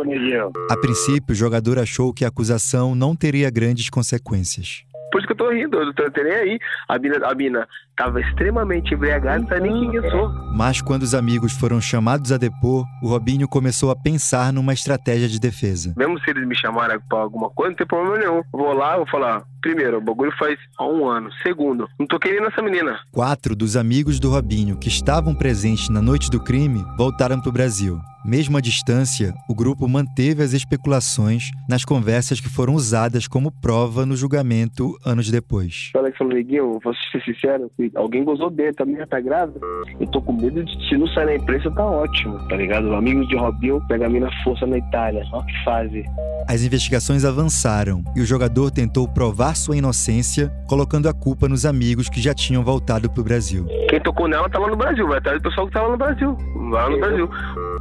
[0.70, 4.84] A princípio, o jogador achou que a acusação não teria grandes consequências.
[5.10, 6.58] Por isso que eu tô rindo, eu não tô nem aí.
[6.88, 10.28] A mina, a mina tava extremamente embriagada, não sabe nem quem eu sou.
[10.56, 15.28] Mas quando os amigos foram chamados a depor, o Robinho começou a pensar numa estratégia
[15.28, 15.92] de defesa.
[15.96, 18.42] Mesmo se eles me chamarem pra alguma coisa, não tem problema nenhum.
[18.52, 21.30] Vou lá, vou falar, primeiro, o bagulho faz há um ano.
[21.42, 22.98] Segundo, não tô querendo essa menina.
[23.12, 28.00] Quatro dos amigos do Robinho que estavam presentes na noite do crime voltaram pro Brasil.
[28.24, 34.04] Mesmo à distância, o grupo manteve as especulações nas conversas que foram usadas como prova
[34.04, 35.90] no julgamento anos depois.
[35.92, 39.60] Que falou, Neguinho, vou ser sincero, alguém gozou dele, tá minha tá grávida.
[39.98, 42.94] Eu tô com medo de se não sair na imprensa, tá ótimo, tá ligado?
[42.94, 45.22] Amigos de Robinho pega a mina força na Itália.
[45.32, 46.04] Ó que fase.
[46.46, 52.08] As investigações avançaram e o jogador tentou provar sua inocência, colocando a culpa nos amigos
[52.08, 53.66] que já tinham voltado pro Brasil.
[53.88, 55.96] Quem tocou nela tá lá no Brasil, vai atrás do pessoal que tá lá no
[55.96, 56.36] Brasil.
[56.70, 57.30] Lá no Brasil.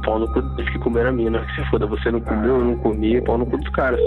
[0.04, 1.40] Pau no cu que comeram a mina.
[1.40, 4.00] Que se foda, você não comeu, eu não comi, pau no cu dos caras.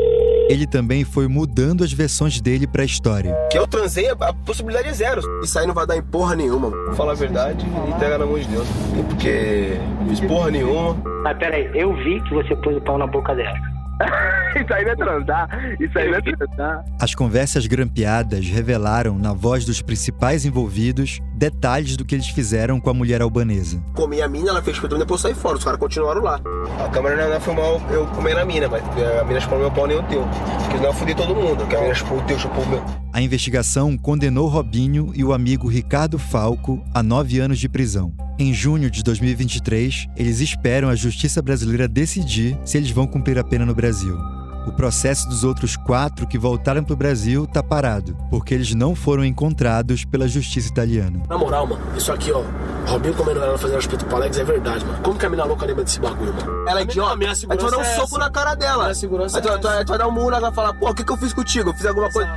[0.50, 3.36] Ele também foi mudando as versões dele pra história.
[3.52, 5.22] Que eu transei, a possibilidade é zero.
[5.42, 6.70] Isso aí não vai dar em porra nenhuma.
[6.70, 8.68] Vou falar a verdade e entregar na mão de Deus.
[9.10, 9.78] Porque
[10.10, 10.96] fiz porra nenhuma.
[11.24, 13.58] Mas peraí, eu vi que você pôs o pau na boca dela.
[14.60, 16.86] isso aí vai transar, isso aí vai transar.
[17.00, 22.90] As conversas grampeadas revelaram, na voz dos principais envolvidos, detalhes do que eles fizeram com
[22.90, 23.84] a mulher albanesa.
[23.94, 25.58] Comi a mina, ela fez pedrão depois saí fora.
[25.58, 26.40] Os caras continuaram lá.
[26.84, 28.84] A câmera não filmou eu comendo a mina, mas
[29.20, 30.24] a mina chupou meu pau nem o teu.
[30.62, 31.66] Porque senão eu fudi todo mundo.
[31.68, 32.84] Que a mina chupou o teu, chupou o meu.
[33.12, 38.14] A investigação condenou Robinho e o amigo Ricardo Falco a nove anos de prisão.
[38.38, 43.44] Em junho de 2023, eles esperam a justiça brasileira decidir se eles vão cumprir a
[43.44, 44.18] pena no Brasil.
[44.66, 48.96] O processo dos outros quatro que voltaram para o Brasil tá parado, porque eles não
[48.96, 51.22] foram encontrados pela justiça italiana.
[51.30, 52.42] Na moral, mano, isso aqui, ó.
[52.88, 55.00] Robinho comendo ela fazendo respeito pro Alex é verdade, mano.
[55.04, 56.68] Como que a mina louca lembra desse bagulho, mano?
[56.68, 57.18] Ela é idiota.
[57.50, 58.88] Aí tu vai dar um soco na cara dela.
[58.88, 58.94] Aí
[59.42, 61.04] tu, aí tu- aí tu vai dar um murro, ela vai falar, pô, o que
[61.04, 61.70] que eu fiz contigo?
[61.70, 62.32] Eu fiz alguma coisa.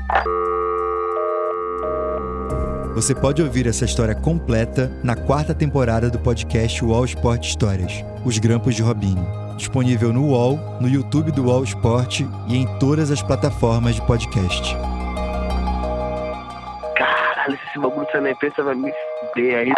[2.96, 7.92] Você pode ouvir essa história completa na quarta temporada do podcast UOL Sport Histórias,
[8.24, 9.22] Os Grampos de Robinho.
[9.58, 14.74] Disponível no UOL, no YouTube do UOL Sport e em todas as plataformas de podcast.
[16.96, 18.90] Caralho, se esse bagulho sair na imprensa vai me
[19.20, 19.74] fuder aí.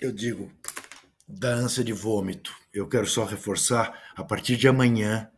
[0.00, 0.48] Eu digo
[1.26, 2.54] da ânsia de vômito.
[2.72, 5.28] Eu quero só reforçar a partir de amanhã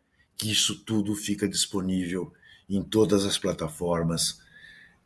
[0.41, 2.33] que isso tudo fica disponível
[2.67, 4.41] em todas as plataformas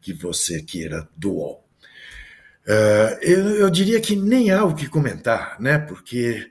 [0.01, 1.69] que você queira do UOL.
[2.65, 5.77] Eh, eu, eu diria que nem há o que comentar, né?
[5.77, 6.49] Porque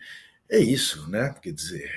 [0.50, 1.34] é isso, né?
[1.42, 1.90] Quer dizer,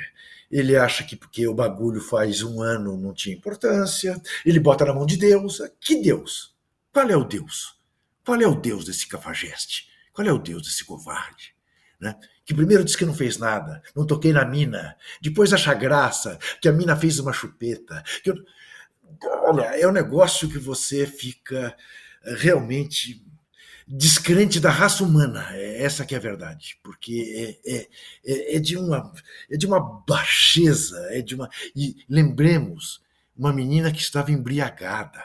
[0.48, 4.94] ele acha que porque o bagulho faz um ano não tinha importância, ele bota na
[4.94, 5.60] mão de Deus.
[5.80, 6.54] Que Deus?
[6.92, 7.76] Qual é o Deus?
[8.24, 9.88] Qual é o Deus desse cafajeste?
[10.12, 11.52] Qual é o Deus desse covarde?
[11.98, 12.14] Né?
[12.46, 16.68] Que primeiro disse que não fez nada, não toquei na mina, depois acha graça que
[16.68, 18.02] a mina fez uma chupeta.
[18.22, 18.36] Que eu...
[19.42, 21.76] Olha, é um negócio que você fica
[22.24, 23.26] eh, realmente
[23.86, 25.48] descrente da raça humana.
[25.52, 27.88] É essa que é a verdade, porque é, é,
[28.24, 29.12] é, é de uma
[29.50, 33.02] é de uma baixeza, é de uma e lembremos
[33.36, 35.22] uma menina que estava embriagada,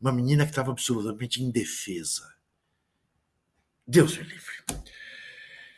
[0.00, 2.34] uma menina que estava absolutamente indefesa.
[3.86, 4.56] Deus me livre.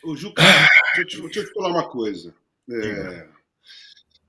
[0.08, 2.34] Ô, Juca, deixa, eu te, deixa eu te falar uma coisa.
[2.70, 3.28] É,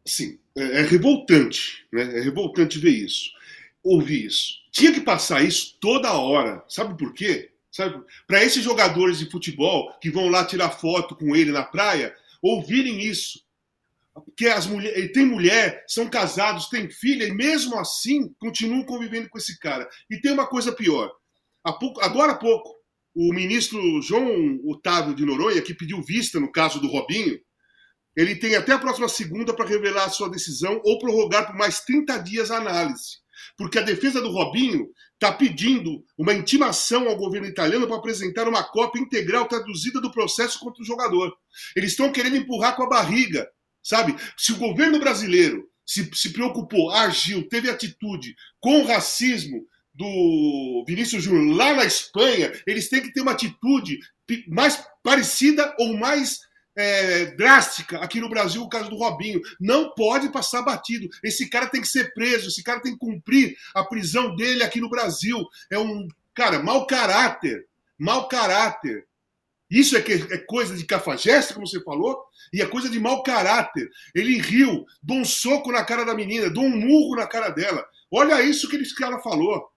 [0.06, 2.18] sim, é, é revoltante, né?
[2.18, 3.32] É revoltante ver isso,
[3.82, 4.56] ouvir isso.
[4.72, 6.62] Tinha que passar isso toda hora.
[6.68, 7.52] Sabe por quê?
[7.72, 8.04] Sabe?
[8.28, 13.00] Para esses jogadores de futebol que vão lá tirar foto com ele na praia, ouvirem
[13.02, 13.42] isso.
[14.14, 19.30] Porque as mulheres, ele tem mulher, são casados, têm filha, e mesmo assim continuam convivendo
[19.30, 19.88] com esse cara.
[20.10, 21.10] E tem uma coisa pior.
[21.64, 22.76] Há pouco- agora há pouco,
[23.16, 27.40] o ministro João Otávio de Noronha, que pediu vista no caso do Robinho,
[28.16, 31.82] ele tem até a próxima segunda para revelar a sua decisão ou prorrogar por mais
[31.82, 33.20] 30 dias a análise.
[33.58, 38.64] Porque a defesa do Robinho está pedindo uma intimação ao governo italiano para apresentar uma
[38.64, 41.34] cópia integral traduzida do processo contra o jogador.
[41.76, 43.48] Eles estão querendo empurrar com a barriga,
[43.84, 44.16] sabe?
[44.38, 49.66] Se o governo brasileiro se, se preocupou, agiu, teve atitude com o racismo
[50.00, 54.00] do Vinícius Júnior lá na Espanha, eles têm que ter uma atitude
[54.48, 56.40] mais parecida ou mais
[56.74, 59.42] é, drástica aqui no Brasil, o caso do Robinho.
[59.60, 61.10] Não pode passar batido.
[61.22, 64.80] Esse cara tem que ser preso, esse cara tem que cumprir a prisão dele aqui
[64.80, 65.46] no Brasil.
[65.70, 67.68] É um, cara, mau caráter.
[67.98, 69.06] Mau caráter.
[69.70, 72.24] Isso é, que, é coisa de cafajeste, como você falou,
[72.54, 73.90] e é coisa de mau caráter.
[74.16, 77.86] Ele riu, deu um soco na cara da menina, deu um murro na cara dela.
[78.10, 79.70] Olha isso que esse cara falou.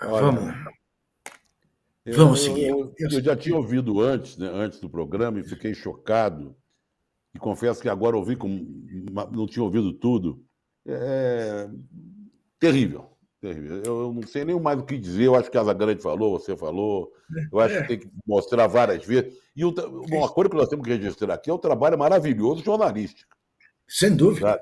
[0.00, 0.54] Vamos.
[2.14, 2.68] Vamos seguir.
[2.68, 6.56] Eu, eu, eu, já tinha ouvido antes, né, antes do programa, e fiquei chocado.
[7.34, 8.64] E confesso que agora ouvi, como
[9.32, 10.44] não tinha ouvido tudo.
[10.86, 11.68] É...
[12.58, 13.10] Terrível.
[13.40, 13.82] terrível.
[13.84, 15.24] Eu não sei nem mais o que dizer.
[15.24, 17.12] Eu acho que a Grande falou, você falou.
[17.52, 17.86] Eu acho que é.
[17.86, 19.34] tem que mostrar várias vezes.
[19.54, 19.74] E o,
[20.10, 23.35] uma coisa que nós temos que registrar aqui é o trabalho maravilhoso jornalístico.
[23.88, 24.60] Sem dúvida.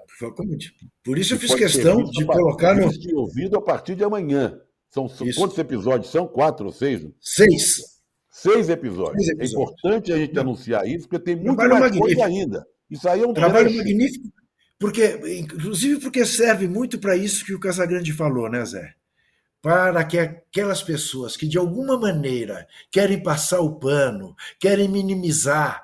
[1.03, 2.91] Por isso eu fiz questão de colocar no.
[3.16, 4.59] ouvido a partir de amanhã.
[4.91, 5.41] São Isso.
[5.41, 6.27] quantos episódios são?
[6.27, 7.05] Quatro ou seis?
[7.20, 7.83] Seis.
[8.31, 9.25] Seis episódios.
[9.25, 9.51] Seis episódios.
[9.51, 10.43] É importante a gente Não.
[10.43, 12.07] anunciar isso, porque tem muito Trabalho mais magnífico.
[12.20, 12.66] coisa ainda.
[12.91, 14.29] Isso aí é um trabalho magnífico,
[14.79, 18.95] porque, inclusive porque serve muito para isso que o Casagrande falou, né, Zé?
[19.62, 25.84] Para que aquelas pessoas que de alguma maneira querem passar o pano, querem minimizar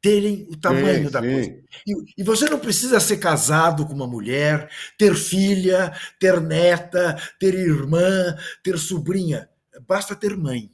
[0.00, 1.28] terem o tamanho sim, da sim.
[1.28, 1.62] coisa.
[1.86, 7.54] E, e, você não precisa ser casado com uma mulher, ter filha, ter neta, ter
[7.54, 9.48] irmã, ter sobrinha.
[9.86, 10.70] Basta ter mãe.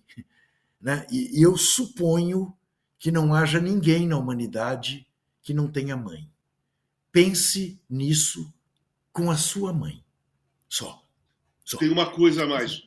[0.81, 1.07] Né?
[1.11, 2.55] E, e eu suponho
[2.99, 5.07] que não haja ninguém na humanidade
[5.43, 6.29] que não tenha mãe.
[7.11, 8.53] Pense nisso
[9.13, 10.05] com a sua mãe.
[10.69, 11.03] Só.
[11.65, 11.79] Só.
[11.79, 12.83] Tem uma coisa a mais.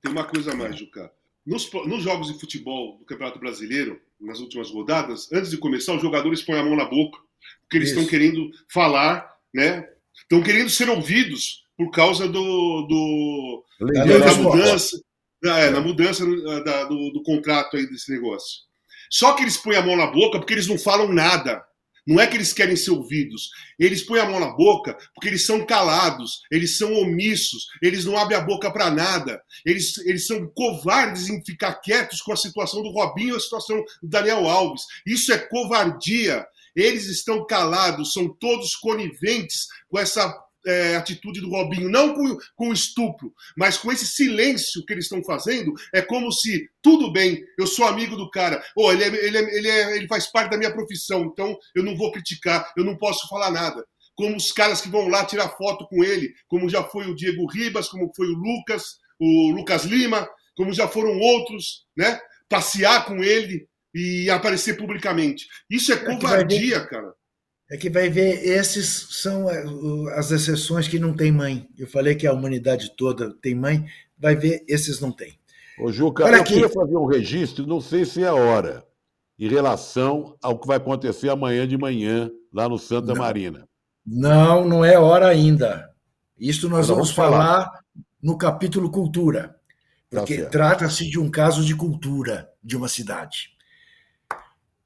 [0.00, 1.12] Tem uma coisa a mais, Juca.
[1.44, 6.02] Nos, nos jogos de futebol do Campeonato Brasileiro, nas últimas rodadas, antes de começar, os
[6.02, 7.18] jogadores põem a mão na boca,
[7.62, 9.86] porque eles estão querendo falar, né?
[10.22, 15.00] Estão querendo ser ouvidos por causa do, do da, da mudança,
[15.44, 16.24] é, na mudança
[16.64, 18.64] da, do, do contrato aí desse negócio.
[19.10, 21.62] Só que eles põem a mão na boca porque eles não falam nada.
[22.06, 23.50] Não é que eles querem ser ouvidos.
[23.78, 28.16] Eles põem a mão na boca porque eles são calados, eles são omissos, eles não
[28.16, 29.42] abrem a boca para nada.
[29.64, 33.76] Eles, eles são covardes em ficar quietos com a situação do Robinho e a situação
[34.00, 34.82] do Daniel Alves.
[35.04, 36.46] Isso é covardia.
[36.76, 42.72] Eles estão calados, são todos coniventes com essa é, atitude do Robinho, não com, com
[42.72, 47.66] estupro, mas com esse silêncio que eles estão fazendo, é como se, tudo bem, eu
[47.66, 50.58] sou amigo do cara, oh, ele, é, ele, é, ele, é, ele faz parte da
[50.58, 53.84] minha profissão, então eu não vou criticar, eu não posso falar nada.
[54.16, 57.46] Como os caras que vão lá tirar foto com ele, como já foi o Diego
[57.46, 62.18] Ribas, como foi o Lucas, o Lucas Lima, como já foram outros, né?
[62.48, 65.46] Passear com ele e aparecer publicamente.
[65.68, 67.12] Isso é, é covardia, cara
[67.68, 69.64] é que vai ver, esses são é,
[70.16, 71.68] as exceções que não tem mãe.
[71.76, 73.84] Eu falei que a humanidade toda tem mãe,
[74.16, 75.38] vai ver, esses não tem.
[75.78, 76.54] Ô, Juca, Olha eu aqui.
[76.54, 78.84] queria fazer um registro, não sei se é a hora,
[79.38, 83.16] em relação ao que vai acontecer amanhã de manhã, lá no Santa não.
[83.16, 83.68] Marina.
[84.06, 85.90] Não, não é hora ainda.
[86.38, 87.80] Isso nós vamos, vamos falar, falar
[88.22, 89.56] no capítulo Cultura,
[90.08, 93.50] tá porque tá trata-se de um caso de cultura de uma cidade.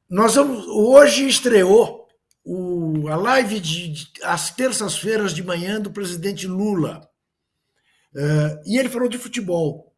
[0.09, 0.67] Nós vamos.
[0.67, 2.00] Hoje estreou
[2.45, 7.09] o, a live de, de às terças-feiras de manhã do presidente Lula.
[8.15, 9.95] Uh, e ele falou de futebol.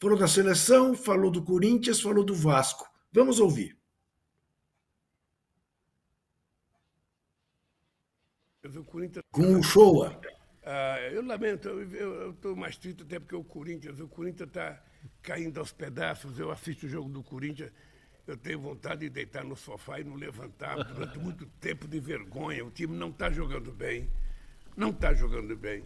[0.00, 2.86] Falou da seleção, falou do Corinthians, falou do Vasco.
[3.12, 3.78] Vamos ouvir.
[9.30, 10.20] Com o Showa.
[10.62, 14.82] Ah, eu lamento, eu estou mais triste até porque o Corinthians, o Corinthians está
[15.22, 16.38] caindo aos pedaços.
[16.38, 17.70] Eu assisto o jogo do Corinthians
[18.26, 22.64] eu tenho vontade de deitar no sofá e não levantar durante muito tempo de vergonha.
[22.64, 24.08] O time não está jogando bem.
[24.76, 25.84] Não está jogando bem.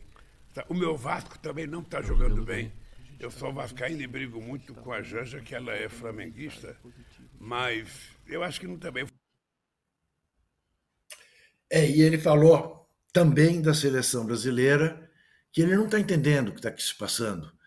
[0.54, 2.72] Tá, o meu Vasco também não está jogando bem.
[3.18, 6.76] Eu sou vascaíno e brigo muito com a Janja, que ela é flamenguista,
[7.40, 9.04] mas eu acho que não também.
[11.68, 15.10] É, e ele falou também da seleção brasileira,
[15.52, 17.57] que ele não está entendendo o que está se passando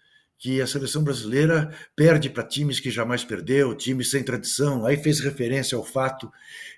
[0.42, 4.88] que a seleção brasileira perde para times que jamais perdeu, times sem tradição.
[4.88, 6.32] Aí fez referência ao fato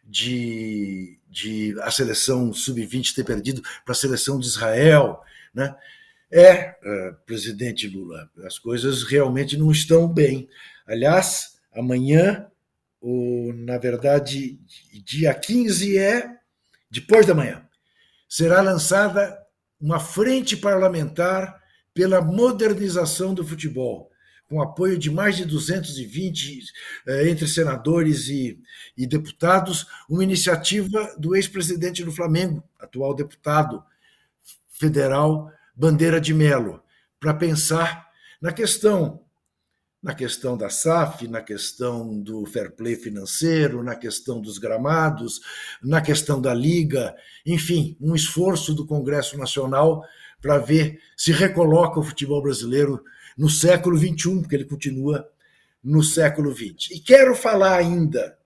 [0.04, 5.22] de, de a seleção sub-20 ter perdido para a seleção de Israel.
[5.54, 5.74] Né?
[6.30, 10.50] É, uh, presidente Lula, as coisas realmente não estão bem.
[10.86, 12.48] Aliás, amanhã,
[13.00, 14.60] ou, na verdade,
[15.06, 16.30] dia 15 é
[16.92, 17.66] depois da manhã,
[18.28, 19.40] será lançada
[19.80, 21.63] uma frente parlamentar
[21.94, 24.10] pela modernização do futebol,
[24.50, 26.64] com apoio de mais de 220
[27.08, 28.60] eh, entre senadores e,
[28.98, 33.84] e deputados, uma iniciativa do ex-presidente do Flamengo, atual deputado
[34.70, 36.82] federal Bandeira de Melo,
[37.20, 38.08] para pensar
[38.42, 39.24] na questão
[40.04, 45.40] na questão da SAF, na questão do fair play financeiro, na questão dos gramados,
[45.82, 47.16] na questão da liga,
[47.46, 50.04] enfim, um esforço do Congresso Nacional
[50.44, 53.02] para ver se recoloca o futebol brasileiro
[53.38, 55.26] no século XXI, porque ele continua
[55.82, 56.92] no século XX.
[56.92, 58.38] E quero falar ainda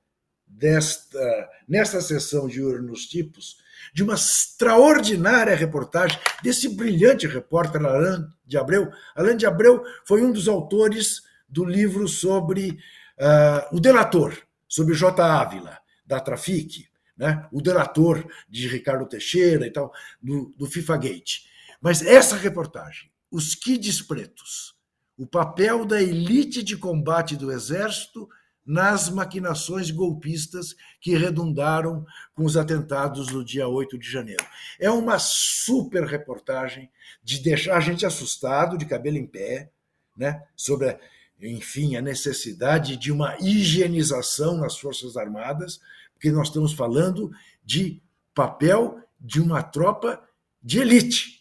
[0.47, 3.57] desta nesta sessão de Ouro nos Tipos
[3.93, 8.89] de uma extraordinária reportagem desse brilhante repórter Alain de Abreu.
[9.15, 12.77] Alain de Abreu foi um dos autores do livro sobre
[13.17, 14.37] uh, o delator,
[14.67, 15.23] sobre J.
[15.23, 16.87] Ávila, da Trafic,
[17.17, 17.47] né?
[17.51, 19.91] o delator de Ricardo Teixeira e tal,
[20.21, 21.46] do, do FIFA Gate.
[21.81, 24.75] Mas essa reportagem, os kids pretos,
[25.17, 28.29] o papel da elite de combate do Exército
[28.67, 32.05] nas maquinações golpistas que redundaram
[32.35, 34.45] com os atentados do dia 8 de janeiro.
[34.77, 36.89] É uma super reportagem
[37.23, 39.71] de deixar a gente assustado, de cabelo em pé,
[40.17, 40.97] né, sobre,
[41.41, 45.79] enfim, a necessidade de uma higienização nas Forças Armadas,
[46.13, 47.31] porque nós estamos falando
[47.63, 48.01] de
[48.35, 50.21] papel de uma tropa
[50.61, 51.36] de elite,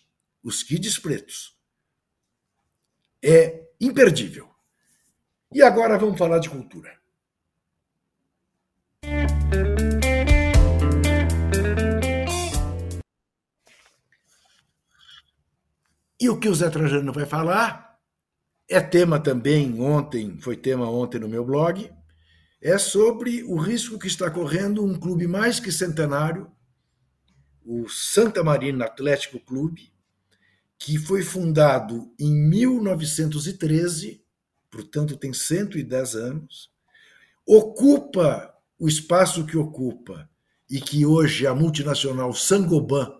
[0.46, 1.58] os kids pretos.
[3.20, 4.48] É imperdível.
[5.52, 6.96] E agora vamos falar de cultura.
[16.20, 17.98] E o que o Zé Trajano vai falar
[18.68, 21.92] é tema também ontem, foi tema ontem no meu blog,
[22.62, 26.50] é sobre o risco que está correndo um clube mais que centenário,
[27.64, 29.95] o Santa Marina Atlético Clube,
[30.78, 34.22] que foi fundado em 1913,
[34.70, 36.70] portanto tem 110 anos,
[37.46, 40.28] ocupa o espaço que ocupa
[40.68, 43.16] e que hoje a multinacional Sangoban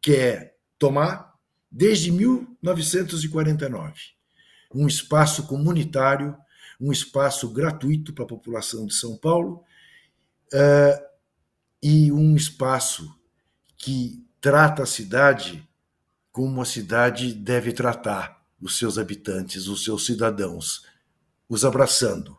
[0.00, 1.32] quer tomar
[1.70, 3.94] desde 1949.
[4.74, 6.36] Um espaço comunitário,
[6.80, 9.64] um espaço gratuito para a população de São Paulo
[10.52, 11.02] uh,
[11.82, 13.12] e um espaço
[13.76, 15.66] que trata a cidade
[16.32, 20.86] como a cidade deve tratar os seus habitantes, os seus cidadãos,
[21.48, 22.38] os abraçando.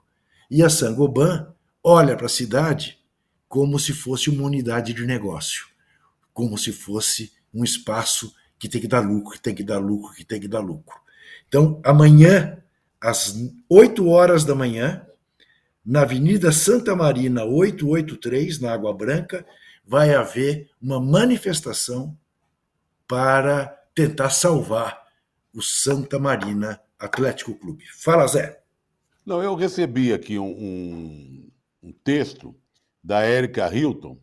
[0.50, 3.00] E a Sangoban olha para a cidade
[3.48, 5.68] como se fosse uma unidade de negócio,
[6.34, 10.16] como se fosse um espaço que tem que dar lucro, que tem que dar lucro,
[10.16, 11.00] que tem que dar lucro.
[11.48, 12.58] Então, amanhã,
[13.00, 13.36] às
[13.70, 15.06] 8 horas da manhã,
[15.86, 19.46] na Avenida Santa Marina 883, na Água Branca,
[19.86, 22.18] vai haver uma manifestação
[23.08, 25.02] para tentar salvar
[25.54, 27.86] o Santa Marina Atlético Clube.
[28.02, 28.62] Fala, Zé.
[29.26, 31.52] Não, eu recebi aqui um, um,
[31.84, 32.56] um texto
[33.04, 34.18] da Érica Hilton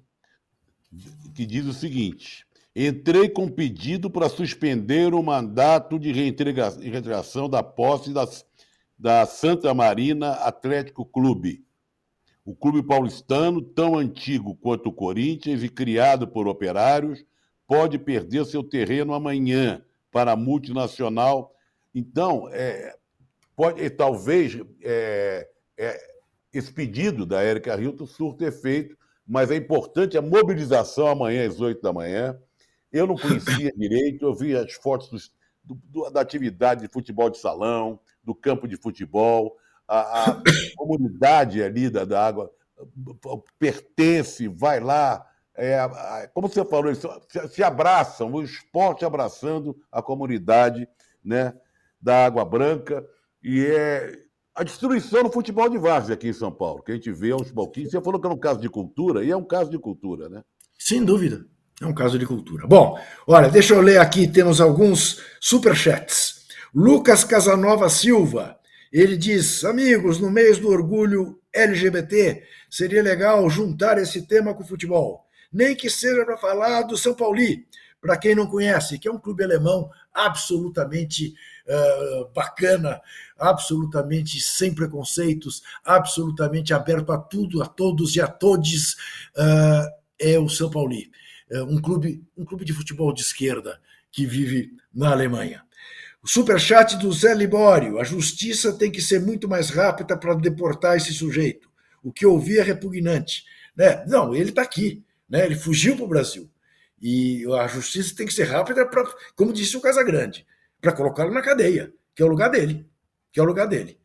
[1.35, 8.13] que diz o seguinte: entrei com pedido para suspender o mandato de reintegração da posse
[8.99, 11.65] da Santa Marina Atlético Clube.
[12.45, 17.25] O clube paulistano, tão antigo quanto o Corinthians e criado por operários,
[17.71, 21.55] pode perder seu terreno amanhã para a multinacional.
[21.95, 22.97] Então, é,
[23.55, 25.49] pode, talvez é,
[25.79, 26.11] é,
[26.53, 31.81] esse pedido da Érica Hilton surta efeito, mas é importante a mobilização amanhã às 8
[31.81, 32.37] da manhã.
[32.91, 37.31] Eu não conhecia direito, eu vi as fotos dos, do, do, da atividade de futebol
[37.31, 39.57] de salão, do campo de futebol,
[39.87, 40.43] a, a
[40.77, 42.51] comunidade ali da, da água
[43.61, 45.30] pertence, vai lá,
[45.61, 46.91] é, como você falou,
[47.51, 50.89] se abraçam, o esporte abraçando a comunidade
[51.23, 51.53] né,
[52.01, 53.07] da Água Branca,
[53.43, 54.11] e é
[54.55, 57.51] a destruição do futebol de várzea aqui em São Paulo, que a gente vê aos
[57.51, 57.91] pouquinhos.
[57.91, 60.43] Você falou que é um caso de cultura, e é um caso de cultura, né?
[60.79, 61.45] Sem dúvida,
[61.79, 62.67] é um caso de cultura.
[62.67, 66.47] Bom, olha, deixa eu ler aqui, temos alguns superchats.
[66.75, 68.59] Lucas Casanova Silva,
[68.91, 74.67] ele diz: Amigos, no mês do orgulho LGBT, seria legal juntar esse tema com o
[74.67, 75.29] futebol.
[75.53, 77.39] Nem que seja para falar do São Paulo,
[78.01, 81.35] para quem não conhece, que é um clube alemão absolutamente
[81.67, 83.01] uh, bacana,
[83.39, 88.95] absolutamente sem preconceitos, absolutamente aberto a tudo, a todos e a todes,
[89.37, 89.87] uh,
[90.19, 90.95] é o São Paulo.
[91.51, 93.81] É um clube, um clube de futebol de esquerda
[94.11, 95.63] que vive na Alemanha.
[96.23, 97.99] O superchat do Zé Libório.
[97.99, 101.69] A justiça tem que ser muito mais rápida para deportar esse sujeito.
[102.03, 103.45] O que ouvi é repugnante.
[103.75, 104.05] Né?
[104.07, 105.03] Não, ele está aqui.
[105.31, 105.47] Né?
[105.47, 106.51] Ele fugiu para o Brasil.
[107.01, 109.05] E a justiça tem que ser rápida, para,
[109.35, 110.45] como disse o Casagrande,
[110.81, 112.87] para colocá-lo na cadeia, que é o lugar dele.
[113.33, 113.99] Que é o lugar dele.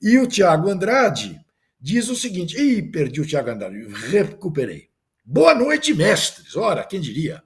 [0.00, 1.40] E o Tiago Andrade
[1.80, 4.88] diz o seguinte: Ih, perdi o Tiago Andrade, recuperei.
[5.24, 6.54] Boa noite, mestres.
[6.54, 7.42] Ora, quem diria?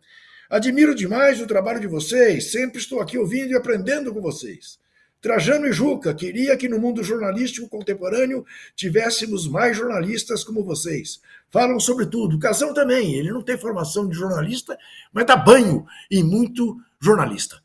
[0.51, 4.79] Admiro demais o trabalho de vocês, sempre estou aqui ouvindo e aprendendo com vocês.
[5.23, 8.45] Trajano e Juca queria que no mundo jornalístico contemporâneo
[8.75, 11.23] tivéssemos mais jornalistas como vocês.
[11.49, 12.35] Falam sobre tudo.
[12.35, 14.77] O Casão também, ele não tem formação de jornalista,
[15.13, 17.63] mas dá banho em muito jornalista.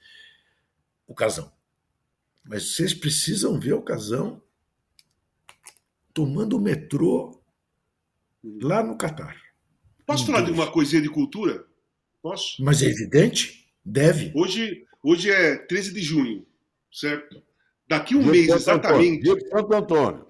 [1.08, 1.52] O Casão.
[2.46, 4.40] Mas vocês precisam ver o Casão
[6.14, 7.42] tomando o metrô
[8.62, 9.36] lá no Catar.
[10.06, 11.66] Posso falar de uma coisinha de cultura?
[12.22, 12.64] Posso?
[12.64, 14.32] Mas é evidente, deve.
[14.36, 16.46] Hoje, hoje é 13 de junho,
[16.92, 17.47] certo?
[17.88, 19.24] Daqui um Dia mês Santo exatamente.
[19.24, 20.28] Dia de Santo Antônio.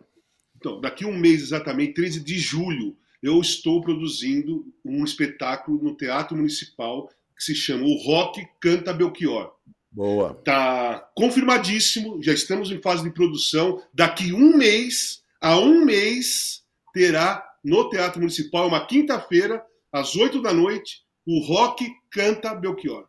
[0.57, 6.35] Então, daqui um mês exatamente, 13 de julho, eu estou produzindo um espetáculo no Teatro
[6.35, 9.53] Municipal que se chama O Rock Canta Belchior.
[9.91, 10.33] Boa.
[10.43, 13.81] Tá confirmadíssimo, já estamos em fase de produção.
[13.93, 20.53] Daqui um mês, a um mês, terá no Teatro Municipal, uma quinta-feira, às oito da
[20.53, 23.07] noite, o Rock Canta Belchior.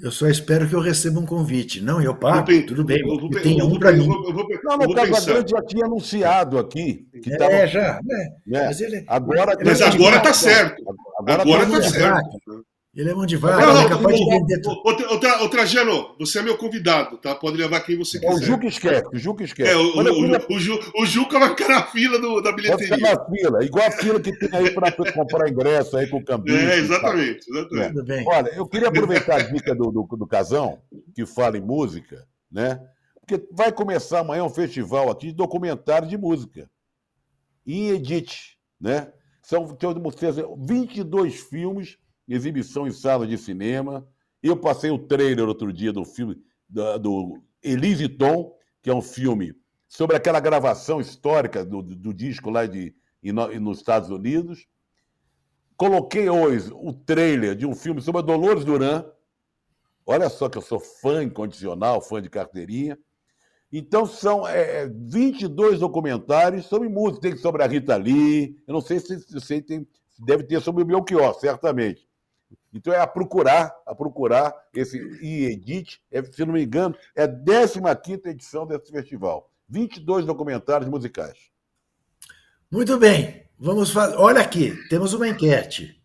[0.00, 1.80] Eu só espero que eu receba um convite.
[1.80, 3.00] Não, eu pago, tudo bem.
[3.00, 4.04] eu vou- E tem eu um para mim.
[4.04, 5.10] eu vou- eu Não, no pensar.
[5.10, 7.06] Casagrande já tinha anunciado aqui.
[7.22, 8.00] Que tava, É, já.
[8.04, 8.28] né?
[8.46, 8.66] né?
[8.66, 10.34] Mas ele, Agora, Mas é agora tá vaca.
[10.34, 10.82] certo.
[11.18, 12.64] Agora, Agora tá tá de certo.
[12.98, 14.76] Ele é mão de Não, vaca, não, ele é capaz de o- vender tudo.
[14.84, 17.34] o- o- outra, Trajano, você é meu convidado, tá?
[17.34, 18.46] Pode levar quem você É o quiser.
[18.46, 19.70] Juca esquece, o Juca esquece.
[19.70, 22.60] É, o, o, o, o, Ju- o Juca vai ficar na fila do, da Vai
[22.60, 23.14] ficar bilheteria.
[23.14, 26.58] na fila, igual a fila que tem aí para comprar ingresso aí com o Cambismo.
[26.68, 27.88] É, exatamente, exatamente.
[27.94, 28.24] Tudo bem.
[28.28, 30.80] Olha, eu queria aproveitar a dica do, do, do Casão,
[31.14, 32.80] que fala em música, né?
[33.20, 36.68] Porque vai começar amanhã um festival aqui de documentário de música.
[37.66, 39.12] Em Edit, né?
[39.42, 39.88] São tem
[40.58, 41.96] 22 filmes,
[42.28, 44.06] exibição em sala de cinema.
[44.42, 46.36] Eu passei o trailer outro dia do filme
[46.68, 49.54] do Elise Tom, que é um filme
[49.88, 54.66] sobre aquela gravação histórica do, do- disco lá de, em no- nos Estados Unidos.
[55.76, 59.04] Coloquei hoje o trailer de um filme sobre a Dolores Duran.
[60.04, 62.98] Olha só que eu sou fã incondicional, fã de carteirinha.
[63.70, 67.20] Então são é, é, 22 documentários sobre música.
[67.28, 68.56] Tem sobre a Rita Lee.
[68.66, 69.86] Eu não sei se você tem.
[70.18, 72.07] Deve ter sobre o Belchior, certamente.
[72.72, 77.96] Então é a procurar, a procurar esse e-edit, é, se não me engano, é a
[77.96, 79.50] 15 edição desse festival.
[79.68, 81.38] 22 documentários musicais.
[82.70, 83.48] Muito bem.
[83.58, 84.16] Vamos fazer.
[84.16, 86.00] Olha aqui, temos uma enquete.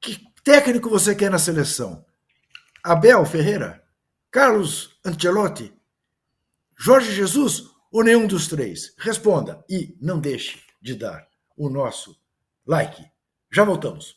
[0.00, 2.04] Que técnico você quer na seleção?
[2.82, 3.84] Abel Ferreira?
[4.30, 5.74] Carlos Ancelotti?
[6.76, 8.94] Jorge Jesus ou nenhum dos três?
[8.98, 11.26] Responda e não deixe de dar
[11.56, 12.16] o nosso
[12.64, 13.04] like.
[13.52, 14.16] Já voltamos.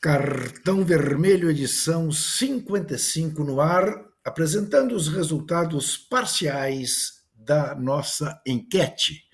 [0.00, 9.24] Cartão Vermelho, edição 55 no ar, apresentando os resultados parciais da nossa enquete.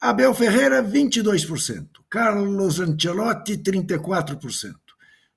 [0.00, 1.88] Abel Ferreira, 22%.
[2.08, 4.74] Carlos Ancelotti, 34%.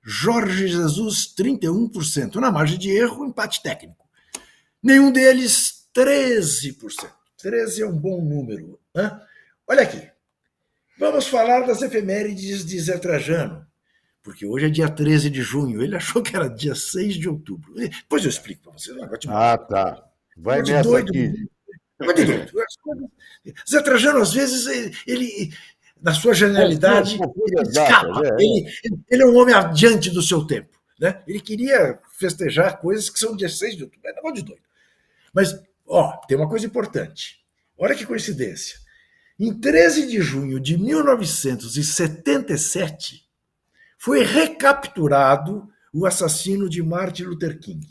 [0.04, 2.36] Jorge Jesus, 31%.
[2.36, 4.06] Na margem de erro, empate técnico.
[4.80, 7.10] Nenhum deles, 13%.
[7.38, 8.78] 13 é um bom número.
[8.94, 9.20] Né?
[9.66, 10.08] Olha aqui.
[10.96, 13.66] Vamos falar das efemérides de Zé Trajano
[14.26, 15.80] porque hoje é dia 13 de junho.
[15.80, 17.72] Ele achou que era dia 6 de outubro.
[17.74, 18.96] Depois eu explico para vocês.
[19.28, 20.04] Ah, tá.
[20.36, 21.48] Vai nessa doido, aqui.
[22.16, 22.50] de doido.
[23.70, 24.66] Zé Trajano, às vezes,
[25.06, 25.54] ele,
[26.02, 28.26] na sua genialidade, ele escapa.
[28.26, 28.32] é, é.
[28.32, 28.68] Ele,
[29.08, 30.76] ele é um homem adiante do seu tempo.
[30.98, 31.22] Né?
[31.24, 34.08] Ele queria festejar coisas que são dia 6 de outubro.
[34.08, 34.62] É negócio de doido.
[35.32, 35.56] Mas,
[35.86, 37.44] ó, tem uma coisa importante.
[37.78, 38.76] Olha que coincidência.
[39.38, 43.24] Em 13 de junho de 1977,
[43.98, 47.86] foi recapturado o assassino de Martin Luther King,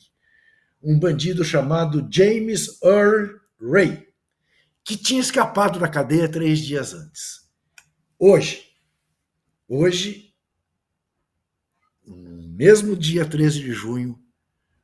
[0.82, 4.08] um bandido chamado James Earl Ray,
[4.84, 7.50] que tinha escapado da cadeia três dias antes.
[8.20, 8.64] Hoje,
[9.68, 10.34] hoje,
[12.06, 14.20] no mesmo dia 13 de junho,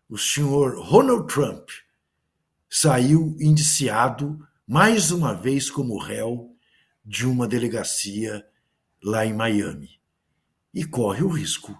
[0.10, 1.70] o senhor Donald Trump
[2.68, 6.56] saiu indiciado mais uma vez como réu
[7.06, 8.46] de uma delegacia
[9.04, 10.01] lá em Miami
[10.74, 11.78] e corre o risco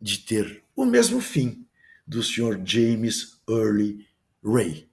[0.00, 1.66] de ter o mesmo fim
[2.06, 2.60] do Sr.
[2.64, 4.06] James Early
[4.42, 4.88] Ray.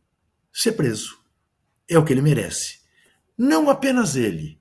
[0.52, 1.18] Ser preso.
[1.90, 2.80] É o que ele merece.
[3.38, 4.60] Não apenas ele.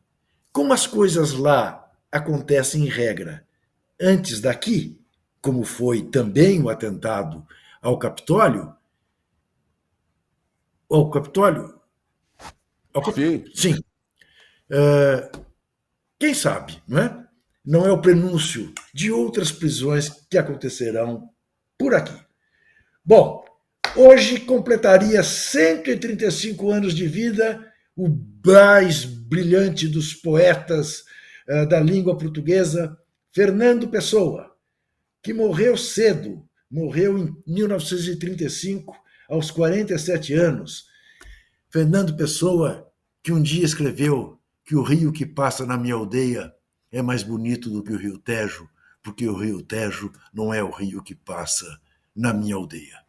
[0.53, 3.47] Como as coisas lá acontecem em regra
[4.01, 5.01] antes daqui,
[5.41, 7.47] como foi também o atentado
[7.81, 8.75] ao Capitólio,
[10.89, 11.81] ao Capitólio,
[12.93, 13.85] ao Capitólio sim, sim.
[14.71, 15.45] Uh,
[16.19, 17.26] quem sabe, não é?
[17.67, 21.29] Não é o prenúncio de outras prisões que acontecerão
[21.77, 22.17] por aqui.
[23.05, 23.45] Bom,
[23.97, 28.09] hoje completaria 135 anos de vida o
[28.45, 31.01] mais brilhante dos poetas
[31.49, 32.97] uh, da língua portuguesa,
[33.33, 34.55] Fernando Pessoa,
[35.23, 38.97] que morreu cedo, morreu em 1935,
[39.29, 40.85] aos 47 anos.
[41.69, 42.89] Fernando Pessoa,
[43.23, 46.53] que um dia escreveu que o rio que passa na minha aldeia
[46.97, 48.67] é mais bonito do que o rio Tejo,
[49.03, 51.67] porque o rio Tejo não é o rio que passa
[52.15, 53.05] na minha aldeia.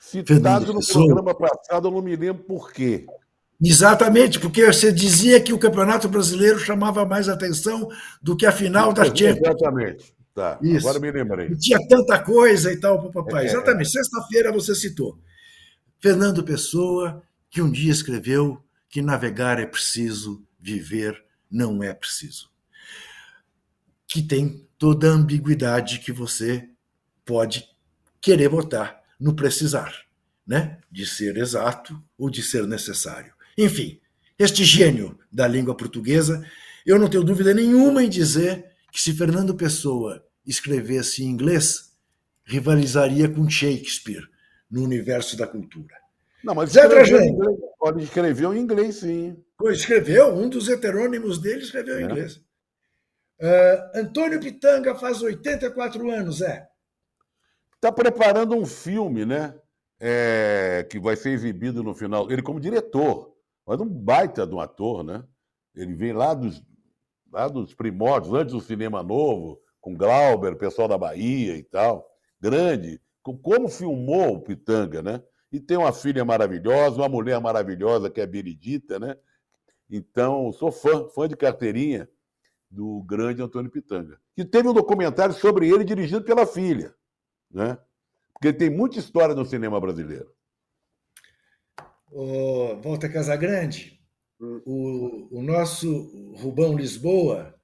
[0.00, 3.04] Citado no Pessoa, programa passado, eu não me lembro por quê.
[3.62, 7.88] Exatamente, porque você dizia que o Campeonato Brasileiro chamava mais atenção
[8.22, 9.38] do que a final da Champions.
[9.38, 10.14] Exatamente.
[10.34, 10.86] Tá, Isso.
[10.88, 11.48] agora me lembrei.
[11.48, 13.44] E tinha tanta coisa e tal, papai.
[13.44, 15.18] É, Exatamente, sexta-feira você citou.
[15.98, 22.55] Fernando Pessoa, que um dia escreveu que navegar é preciso, viver não é preciso.
[24.06, 26.68] Que tem toda a ambiguidade que você
[27.24, 27.68] pode
[28.20, 29.92] querer botar no precisar,
[30.46, 30.78] né?
[30.90, 33.32] De ser exato ou de ser necessário.
[33.56, 34.00] Enfim,
[34.38, 36.44] este gênio da língua portuguesa,
[36.84, 41.92] eu não tenho dúvida nenhuma em dizer que se Fernando Pessoa escrevesse em inglês,
[42.44, 44.28] rivalizaria com Shakespeare
[44.70, 45.94] no universo da cultura.
[46.44, 47.58] Não, mas Zé Trajano.
[47.78, 49.36] Pode escrever em inglês, sim.
[49.64, 52.04] Escreveu, um dos heterônimos dele escreveu em é.
[52.04, 52.40] inglês.
[53.40, 56.66] Uh, Antônio Pitanga faz 84 anos, é.
[57.74, 59.54] Está preparando um filme, né?
[60.00, 62.30] É, que vai ser exibido no final.
[62.30, 63.34] Ele como diretor.
[63.66, 65.24] Mas um baita de um ator, né?
[65.74, 66.62] Ele vem lá dos,
[67.30, 72.08] lá dos primórdios, antes do cinema novo, com Glauber, o pessoal da Bahia e tal.
[72.40, 73.00] Grande.
[73.22, 75.22] Como filmou o Pitanga, né?
[75.52, 79.16] E tem uma filha maravilhosa, uma mulher maravilhosa que é Benedita, né?
[79.90, 82.08] Então, sou fã, fã de carteirinha
[82.70, 84.20] do grande Antônio Pitanga.
[84.34, 86.94] Que teve um documentário sobre ele dirigido pela filha,
[87.50, 87.78] né?
[88.32, 90.30] Porque ele tem muita história no cinema brasileiro.
[92.82, 94.00] Volta Casagrande,
[94.38, 97.54] o, o nosso Rubão Lisboa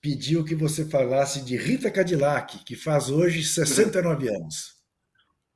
[0.00, 4.82] pediu que você falasse de Rita Cadillac, que faz hoje 69 anos.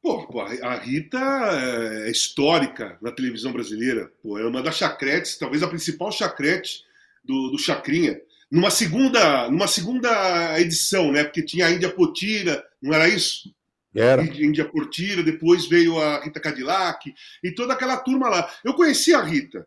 [0.00, 4.08] Pô, a Rita é histórica na televisão brasileira.
[4.22, 6.85] Pô, é uma das chacretes, talvez a principal chacrete
[7.26, 8.20] do, do Chacrinha.
[8.50, 11.24] Numa segunda, numa segunda edição, né?
[11.24, 13.52] Porque tinha a Índia Potira, não era isso?
[13.94, 14.22] Era.
[14.22, 17.12] Índia Portira, depois veio a Rita Cadillac
[17.42, 18.50] e toda aquela turma lá.
[18.62, 19.66] Eu conheci a Rita,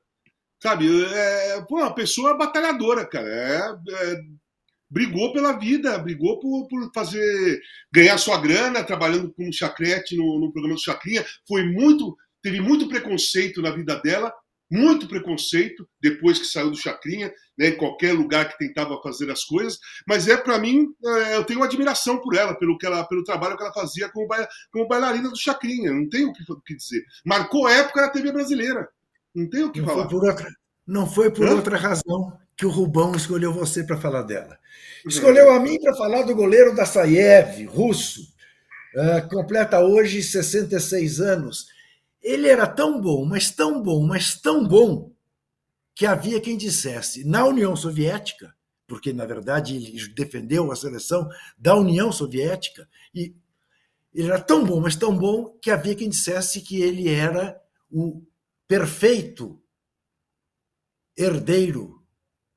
[0.62, 0.88] sabe?
[1.04, 3.28] É, pô, uma pessoa batalhadora, cara.
[3.28, 3.58] É,
[3.92, 4.22] é,
[4.90, 10.52] brigou pela vida, brigou por, por, fazer ganhar sua grana trabalhando com chacrete no, no
[10.52, 11.26] programa do Chacrinha.
[11.48, 14.34] Foi muito, teve muito preconceito na vida dela,
[14.70, 19.44] muito preconceito depois que saiu do Chacrinha, né, em qualquer lugar que tentava fazer as
[19.44, 19.80] coisas.
[20.08, 23.58] Mas é para mim, é, eu tenho admiração por ela, pelo que ela, pelo trabalho
[23.58, 24.28] que ela fazia como,
[24.72, 25.92] como bailarina do Chacrinha.
[25.92, 27.04] Não tenho o que, que, dizer.
[27.26, 28.88] Marcou época na TV brasileira.
[29.34, 30.10] Não tenho o que não falar.
[30.10, 30.50] Foi outra,
[30.86, 31.56] não foi por Hã?
[31.56, 34.58] outra razão que o Rubão escolheu você para falar dela.
[35.06, 38.22] Escolheu a mim para falar do goleiro da Saiev, russo.
[38.96, 41.68] Uh, completa hoje 66 anos
[42.22, 45.14] ele era tão bom, mas tão bom, mas tão bom,
[45.96, 48.56] que havia quem dissesse, na União Soviética,
[48.88, 53.36] porque na verdade ele defendeu a seleção da União Soviética, e
[54.14, 57.62] ele era tão bom, mas tão bom, que havia quem dissesse que ele era
[57.92, 58.24] o
[58.68, 59.62] perfeito
[61.18, 62.02] herdeiro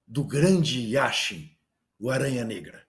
[0.07, 1.51] do grande Yashin,
[1.99, 2.87] o Aranha Negra,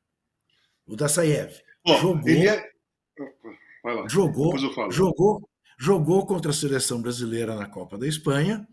[0.85, 1.61] o Dassaev.
[1.85, 2.71] Oh, jogou, é...
[4.07, 4.57] jogou,
[4.91, 5.49] jogou
[5.83, 8.65] jogou contra a seleção brasileira na Copa da Espanha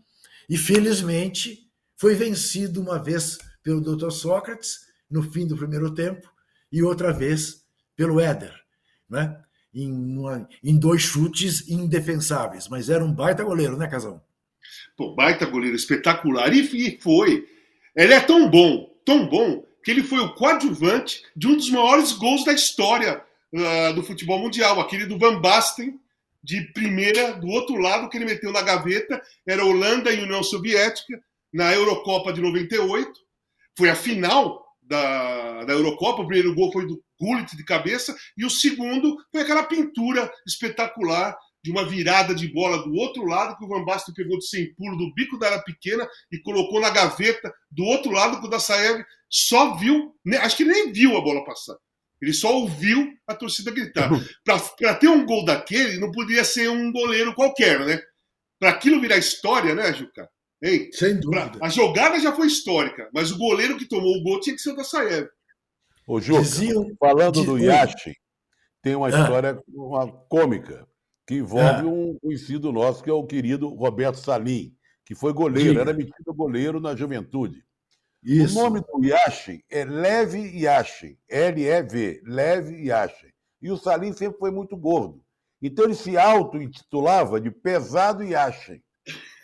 [0.49, 4.11] e, felizmente, foi vencido uma vez pelo Dr.
[4.11, 6.31] Sócrates no fim do primeiro tempo
[6.71, 7.65] e outra vez
[7.97, 8.53] pelo Éder,
[9.09, 9.43] né?
[9.73, 12.69] em, uma, em dois chutes indefensáveis.
[12.69, 14.21] Mas era um baita goleiro, né, Casão?
[14.95, 16.53] Pô, baita goleiro, espetacular.
[16.53, 17.45] E foi.
[17.93, 22.13] Ele é tão bom, tão bom, que ele foi o coadjuvante de um dos maiores
[22.13, 23.21] gols da história
[23.53, 25.99] uh, do futebol mundial, aquele do Van Basten,
[26.43, 31.21] de primeira, do outro lado, que ele meteu na gaveta, era Holanda e União Soviética,
[31.53, 33.11] na Eurocopa de 98.
[33.77, 36.21] Foi a final da, da Eurocopa.
[36.21, 41.37] O primeiro gol foi do Gullit de cabeça, e o segundo foi aquela pintura espetacular
[41.63, 44.73] de uma virada de bola do outro lado, que o Van Basten pegou de sem
[44.73, 48.49] pulo do bico da área pequena e colocou na gaveta do outro lado, que o
[48.49, 51.75] Dassaev só viu, acho que nem viu a bola passar.
[52.21, 54.09] Ele só ouviu a torcida gritar.
[54.45, 57.99] Para ter um gol daquele, não podia ser um goleiro qualquer, né?
[58.59, 60.29] Para aquilo virar história, né, Juca?
[60.61, 60.89] Hein?
[60.91, 61.49] Sem dúvida.
[61.49, 64.61] Pra, a jogada já foi histórica, mas o goleiro que tomou o gol tinha que
[64.61, 65.27] ser o da Saev.
[66.05, 68.13] Ô, Juca, Diziam, falando do Yashin,
[68.83, 69.09] tem uma ah.
[69.09, 70.87] história uma cômica
[71.25, 71.85] que envolve ah.
[71.87, 75.81] um conhecido nosso, que é o querido Roberto Salim, que foi goleiro, Diga.
[75.81, 77.63] era metido goleiro na juventude.
[78.23, 78.59] Isso.
[78.59, 83.31] O nome do Yashin é Leve Yashin, L-E-V, Leve Yashin.
[83.61, 85.23] E o Salim sempre foi muito gordo.
[85.61, 88.81] Então ele se auto-intitulava de Pesado Yashin.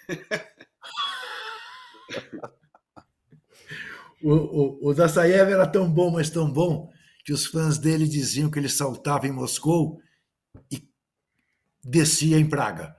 [4.24, 6.92] o, o, o Dassaev era tão bom, mas tão bom,
[7.26, 10.02] que os fãs dele diziam que ele saltava em Moscou
[10.72, 10.90] e
[11.84, 12.96] descia em Praga.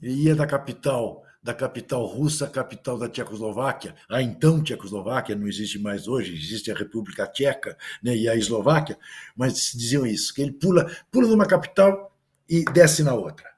[0.00, 5.78] Ele ia da capital da capital russa capital da Tchecoslováquia, a então Tchecoslováquia, não existe
[5.78, 8.96] mais hoje, existe a República Tcheca né, e a Eslováquia,
[9.36, 12.16] mas diziam isso, que ele pula, pula numa capital
[12.48, 13.50] e desce na outra.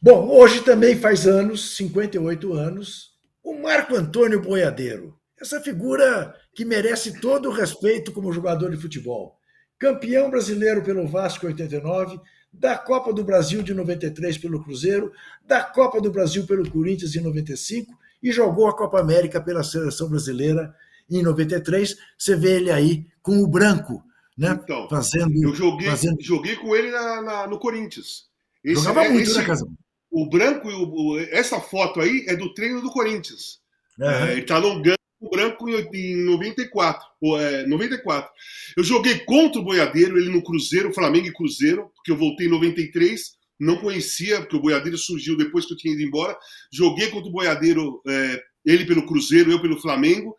[0.00, 3.12] Bom, hoje também faz anos, 58 anos,
[3.44, 9.38] o Marco Antônio Boiadeiro, essa figura que merece todo o respeito como jogador de futebol.
[9.78, 12.20] Campeão brasileiro pelo Vasco 89,
[12.52, 15.12] da Copa do Brasil de 93 pelo Cruzeiro,
[15.46, 20.08] da Copa do Brasil pelo Corinthians em 95 e jogou a Copa América pela seleção
[20.08, 20.74] brasileira
[21.10, 21.96] em 93.
[22.16, 24.04] Você vê ele aí com o branco,
[24.36, 24.58] né?
[24.62, 25.32] Então, fazendo.
[25.42, 26.20] Eu joguei, fazendo...
[26.20, 28.30] joguei com ele na, na, no Corinthians.
[28.62, 29.68] Esse, Jogava é, muito, esse, né, Casão?
[30.10, 33.60] O branco, o, essa foto aí é do treino do Corinthians.
[33.98, 34.08] Uhum.
[34.08, 38.30] É, ele está alongando branco em 94, ou, é, 94.
[38.76, 42.50] Eu joguei contra o Boiadeiro, ele no Cruzeiro, Flamengo e Cruzeiro, porque eu voltei em
[42.50, 43.20] 93,
[43.58, 46.36] não conhecia, porque o Boiadeiro surgiu depois que eu tinha ido embora.
[46.72, 50.36] Joguei contra o Boiadeiro, é, ele pelo Cruzeiro, eu pelo Flamengo.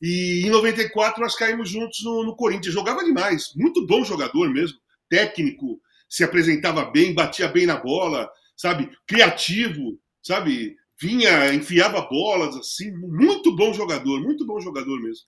[0.00, 2.74] E em 94 nós caímos juntos no, no Corinthians.
[2.74, 4.78] Jogava demais, muito bom jogador mesmo,
[5.08, 8.90] técnico, se apresentava bem, batia bem na bola, sabe?
[9.06, 10.76] Criativo, sabe?
[11.02, 15.26] Vinha, enfiava bolas, assim, muito bom jogador, muito bom jogador mesmo.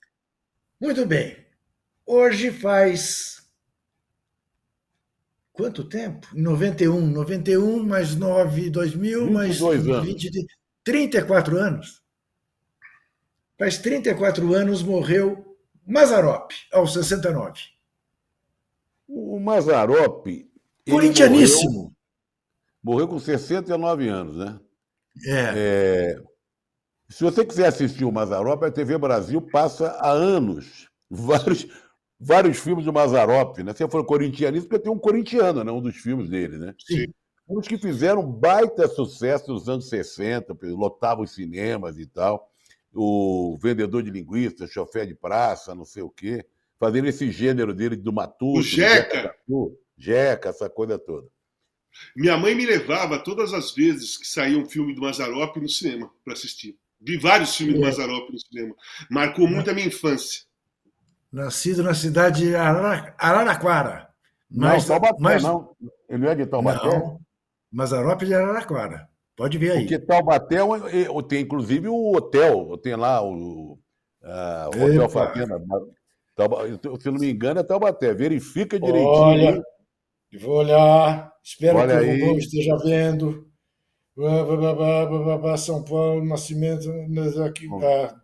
[0.80, 1.36] Muito bem.
[2.06, 3.44] Hoje faz
[5.52, 6.28] quanto tempo?
[6.32, 10.46] 91, 91 mais 9, 2000 mais 20,
[10.84, 12.02] 34 anos.
[13.58, 15.56] Faz 34 anos morreu
[15.86, 17.60] Mazarop, aos 69.
[19.08, 20.26] O Mazarop.
[20.88, 21.72] Corintianíssimo.
[21.72, 24.60] Morreu, morreu com 69 anos, né?
[25.26, 25.52] É.
[25.56, 26.22] é.
[27.08, 31.66] Se você quiser assistir o Mazarop, a TV Brasil passa há anos vários,
[32.18, 33.58] vários filmes do Mazarop.
[33.58, 33.72] Né?
[33.72, 35.70] Você for corintianista, porque tem um corintiano, né?
[35.70, 36.58] um dos filmes dele.
[36.58, 36.74] Né?
[36.78, 37.06] Sim.
[37.48, 42.50] Uns que fizeram baita sucesso nos anos 60, lotavam os cinemas e tal.
[42.92, 46.44] O vendedor de linguiça, chofé de praça, não sei o quê,
[46.78, 48.60] fazendo esse gênero dele do Matuto.
[48.60, 49.34] O Jeca.
[49.96, 51.28] Jeca, essa coisa toda.
[52.16, 56.10] Minha mãe me levava todas as vezes que saía um filme do Mazarop no cinema
[56.24, 56.76] para assistir.
[57.00, 57.78] Vi vários filmes é.
[57.78, 58.74] do Mazarop no cinema.
[59.10, 60.42] Marcou muito a minha infância.
[61.30, 64.08] Nascido na cidade de Araraquara.
[64.50, 65.42] Mas, não, Taubaté, mas...
[65.42, 65.76] não.
[66.08, 66.86] Ele não é de Taubaté?
[66.86, 67.20] Não,
[67.72, 69.08] Mazarop de Araraquara.
[69.36, 69.80] Pode ver aí.
[69.80, 73.78] Porque Taubaté é tem inclusive o hotel, tem lá o,
[74.22, 75.60] uh, o Hotel Fatena.
[77.00, 78.14] Se não me engano, é Taubaté.
[78.14, 79.08] Verifica direitinho.
[79.08, 79.62] Olha,
[80.40, 81.33] vou olhar.
[81.44, 82.22] Espero Olha que aí.
[82.22, 83.46] o Rubão esteja vendo.
[85.58, 86.88] São Paulo, nascimento.
[87.42, 88.14] Aqui, ah,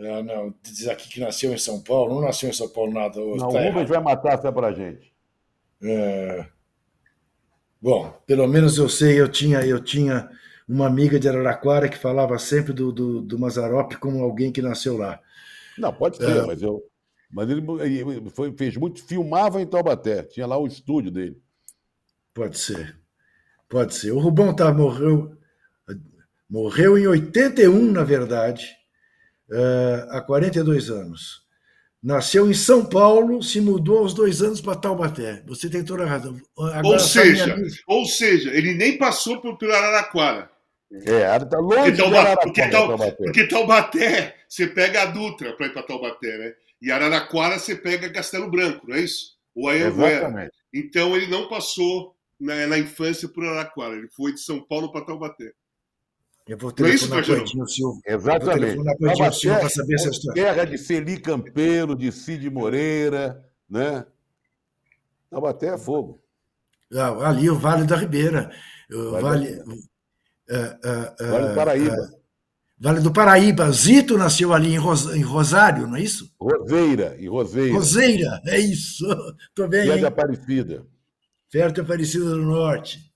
[0.00, 2.14] ah, não, diz aqui que nasceu em São Paulo.
[2.14, 3.20] Não nasceu em São Paulo nada.
[3.20, 5.12] Não, tá o Rubens vai matar até pra gente.
[5.80, 6.46] É...
[7.80, 10.28] Bom, pelo menos eu sei, eu tinha, eu tinha
[10.68, 14.96] uma amiga de Araraquara que falava sempre do, do, do Mazarop como alguém que nasceu
[14.96, 15.20] lá.
[15.78, 16.46] Não, pode ser, é...
[16.46, 16.82] mas eu.
[17.30, 21.41] Mas ele, ele foi, fez muito, filmava em Taubaté, tinha lá o estúdio dele.
[22.34, 22.96] Pode ser.
[23.68, 24.12] Pode ser.
[24.12, 25.36] O Rubão tá, morreu,
[26.48, 28.70] morreu em 81, na verdade,
[29.50, 31.42] uh, há 42 anos.
[32.02, 35.42] Nasceu em São Paulo, se mudou aos dois anos para Taubaté.
[35.46, 36.36] Você tem toda a razão.
[36.58, 37.56] Agora, ou seja,
[37.86, 40.50] ou seja, ele nem passou por, pelo Araraquara.
[40.92, 43.12] É, está longe porque, Tauba, porque, Taubaté.
[43.12, 46.52] porque Taubaté, você pega a Dutra para ir para Taubaté, né?
[46.82, 49.36] E Araraquara você pega Castelo Branco, não é isso?
[49.54, 50.52] Ou a Exatamente.
[50.74, 53.94] Então ele não passou na, na infância por Araquara.
[53.94, 55.52] Ele foi de São Paulo para Taubaté.
[56.46, 58.00] Eu vou telefonar é Cleitinho Silva.
[58.04, 58.76] Exatamente.
[58.76, 60.42] Eu vou Taubaté, Silva para saber essa história.
[60.42, 63.40] Terra de Celi Campeiro, de Cid Moreira,
[63.70, 64.04] né?
[65.30, 66.20] Taubaté é fogo.
[66.92, 68.50] Ah, ali o Vale da Ribeira.
[68.92, 72.22] O vale, vale, uh, uh, vale do Paraíba.
[72.78, 73.70] Vale do Paraíba.
[73.70, 75.14] Zito nasceu ali em, Ros...
[75.14, 76.34] em Rosário, não é isso?
[76.38, 77.72] Roseira, e Roseira.
[77.72, 79.06] Roseira, é isso.
[79.54, 79.86] Tô bem.
[79.86, 80.04] Perto de hein?
[80.06, 80.91] Aparecida.
[81.52, 83.12] Perto de Aparecida do Norte.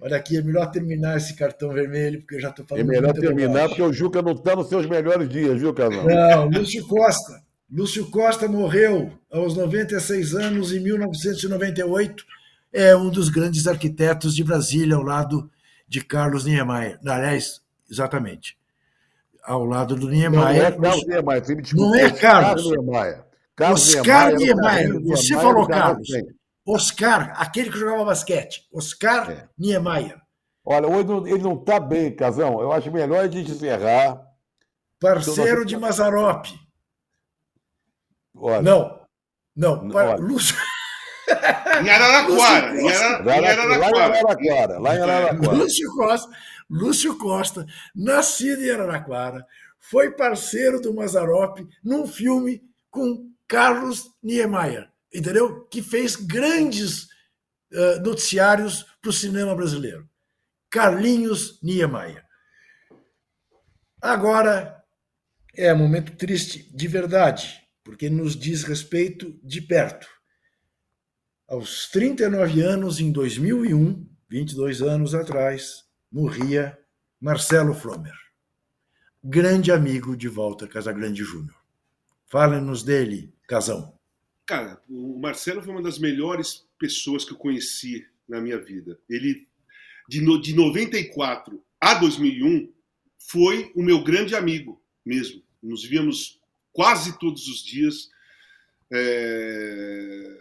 [0.00, 3.14] Olha aqui, é melhor terminar esse cartão vermelho, porque eu já estou É falando melhor
[3.14, 6.04] muita terminar, porque o Juca não está nos seus melhores dias, viu, Casal?
[6.04, 7.40] Não, Lúcio Costa.
[7.70, 12.24] Lúcio Costa morreu aos 96 anos em 1998.
[12.72, 15.48] É um dos grandes arquitetos de Brasília, ao lado
[15.88, 16.98] de Carlos Niemeyer.
[17.06, 18.58] Aliás, exatamente.
[19.44, 20.64] Ao lado do Não, não Niemeyer.
[20.64, 21.86] é Carlos Niemeyer, você me desculpa.
[21.86, 22.70] Não é Carlos.
[22.70, 23.24] Niemeyer.
[23.54, 25.02] Carlos Oscar Niemeyer, o Niemeyer.
[25.04, 26.36] Você Niemeyer falou Carlos Carlos.
[26.66, 28.66] Oscar, aquele que jogava basquete.
[28.72, 29.48] Oscar É.
[29.58, 30.20] Niemeyer.
[30.64, 32.60] Olha, hoje não- ele não está bem, Casão.
[32.60, 34.20] Eu acho melhor a gente encerrar.
[35.00, 36.46] Parceiro de Mazarop.
[38.34, 39.00] Olha, Não.
[39.54, 39.88] Não.
[39.88, 40.16] par- Olha.
[40.22, 40.56] Lúcio.
[41.82, 42.80] Em Araraquara.
[42.80, 42.88] Em.
[42.88, 44.78] Araraquara.
[44.78, 45.52] Lá em Araraquara.
[45.56, 46.30] Lúcio Costa,
[46.70, 49.44] Lúcio Costa, nascido em Araraquara,
[49.80, 54.88] foi parceiro do Mazarop num filme com Carlos Niemeyer,
[55.18, 55.64] entendeu?
[55.66, 57.08] Que fez grandes
[57.72, 60.08] eh, noticiários para o cinema brasileiro.
[60.70, 62.24] Carlinhos Niemeyer.
[64.00, 64.84] Agora
[65.54, 70.06] é um momento triste de verdade, porque nos diz respeito de perto.
[71.48, 76.78] Aos 39 anos, em 2001, 22 anos atrás, morria
[77.20, 78.16] Marcelo Flomer,
[79.22, 81.56] grande amigo de Walter Casagrande Júnior.
[82.26, 83.95] Fale-nos dele, Casão.
[84.46, 88.98] Cara, o Marcelo foi uma das melhores pessoas que eu conheci na minha vida.
[89.10, 89.46] Ele,
[90.08, 92.72] de, no, de 94 a 2001,
[93.18, 95.42] foi o meu grande amigo mesmo.
[95.62, 96.40] Nos víamos
[96.72, 98.08] quase todos os dias.
[98.92, 100.36] É,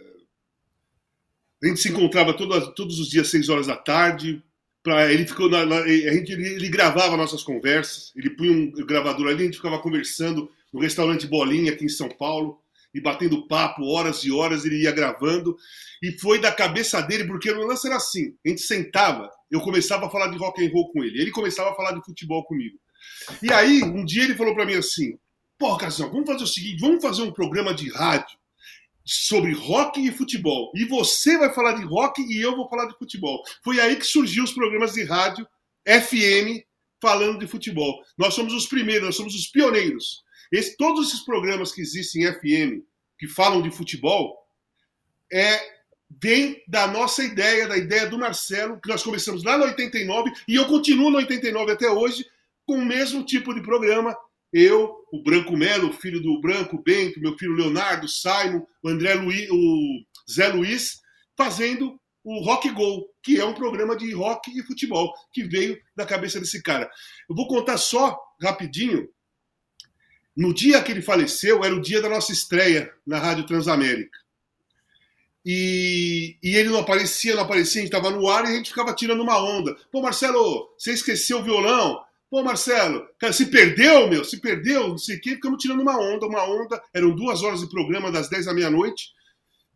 [1.63, 4.43] A gente se encontrava todo- todos os dias, seis horas da tarde.
[4.83, 8.11] Pra, ele ficou na, na- a gente, ele, ele gravava nossas conversas.
[8.15, 12.07] Ele punha um gravador ali, a gente ficava conversando no restaurante Bolinha aqui em São
[12.09, 12.61] Paulo
[12.95, 14.65] e batendo papo horas e horas.
[14.65, 15.55] Ele ia gravando
[16.01, 20.07] e foi da cabeça dele, porque o lance era assim: a gente sentava, eu começava
[20.07, 22.79] a falar de rock and roll com ele, ele começava a falar de futebol comigo.
[23.43, 25.17] E aí, um dia ele falou para mim assim:
[25.59, 28.37] Pô, Casão, vamos fazer o seguinte, vamos fazer um programa de rádio
[29.05, 30.71] sobre rock e futebol.
[30.73, 33.43] E você vai falar de rock e eu vou falar de futebol.
[33.63, 35.47] Foi aí que surgiu os programas de rádio
[35.87, 36.65] FM
[36.99, 38.01] falando de futebol.
[38.17, 40.24] Nós somos os primeiros, nós somos os pioneiros.
[40.55, 42.81] Esse- todos esses programas que existem em FM
[43.17, 44.35] que falam de futebol
[45.31, 45.75] é
[46.21, 50.55] vem da nossa ideia, da ideia do Marcelo, que nós começamos lá no 89 e
[50.55, 52.25] eu continuo no 89 até hoje
[52.65, 54.15] com o mesmo tipo de programa.
[54.53, 59.15] Eu, o Branco Melo, o filho do Branco Bento, meu filho Leonardo, Simon, o André
[59.15, 61.01] Luiz, o Zé Luiz,
[61.35, 66.05] fazendo o Rock Go, que é um programa de rock e futebol, que veio da
[66.05, 66.89] cabeça desse cara.
[67.29, 69.07] Eu vou contar só rapidinho.
[70.35, 74.19] No dia que ele faleceu, era o dia da nossa estreia na Rádio Transamérica.
[75.45, 78.69] E, e ele não aparecia, não aparecia, a gente estava no ar e a gente
[78.69, 79.75] ficava tirando uma onda.
[79.91, 82.03] Pô, Marcelo, você esqueceu o violão?
[82.29, 85.97] Pô, Marcelo, cara, se perdeu, meu, se perdeu, não sei o quê, ficamos tirando uma
[85.97, 86.81] onda, uma onda.
[86.93, 89.09] Eram duas horas de programa, das 10 à meia-noite,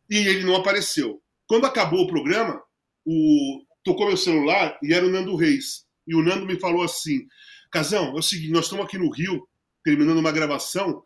[0.09, 1.21] e ele não apareceu.
[1.47, 2.61] Quando acabou o programa,
[3.05, 3.63] o...
[3.83, 5.85] tocou meu celular e era o Nando Reis.
[6.07, 7.27] E o Nando me falou assim:
[7.71, 9.47] Casão, é o seguinte, nós estamos aqui no Rio,
[9.89, 11.03] terminando uma gravação,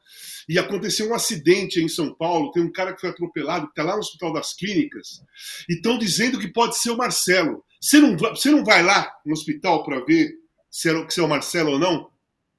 [0.47, 2.51] e aconteceu um acidente em São Paulo.
[2.51, 5.23] Tem um cara que foi atropelado, que está lá no Hospital das Clínicas,
[5.69, 7.63] e estão dizendo que pode ser o Marcelo.
[7.79, 10.36] Você não, você não vai lá no hospital para ver
[10.69, 12.09] se, era, se é o Marcelo ou não?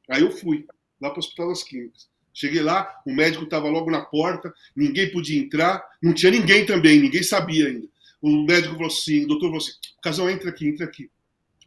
[0.08, 0.66] Aí eu fui,
[1.00, 2.08] lá para o Hospital das Clínicas.
[2.32, 7.00] Cheguei lá, o médico estava logo na porta, ninguém podia entrar, não tinha ninguém também,
[7.00, 7.86] ninguém sabia ainda.
[8.20, 9.72] O médico falou assim, o doutor falou assim,
[10.02, 11.10] Casão, entra aqui, entra aqui.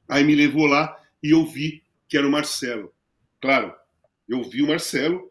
[0.09, 2.91] Aí me levou lá e eu vi que era o Marcelo.
[3.39, 3.73] Claro,
[4.29, 5.21] eu vi o Marcelo,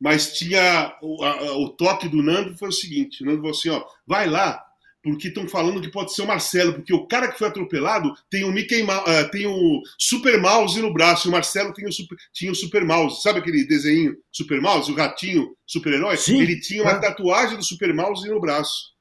[0.00, 3.68] mas tinha o, a- o toque do Nando foi o seguinte: o Nando falou assim:
[3.70, 4.62] ó, vai lá,
[5.02, 8.44] porque estão falando que pode ser o Marcelo, porque o cara que foi atropelado tem
[8.44, 12.16] o Mickey ah, tem o Super Mouse no braço, e o Marcelo tem o super,
[12.32, 13.22] tinha o Super Mouse.
[13.22, 16.16] Sabe aquele desenho Super Mouse, o ratinho super-herói?
[16.40, 18.92] Ele tinha uma tatuagem do Super Mouse no braço.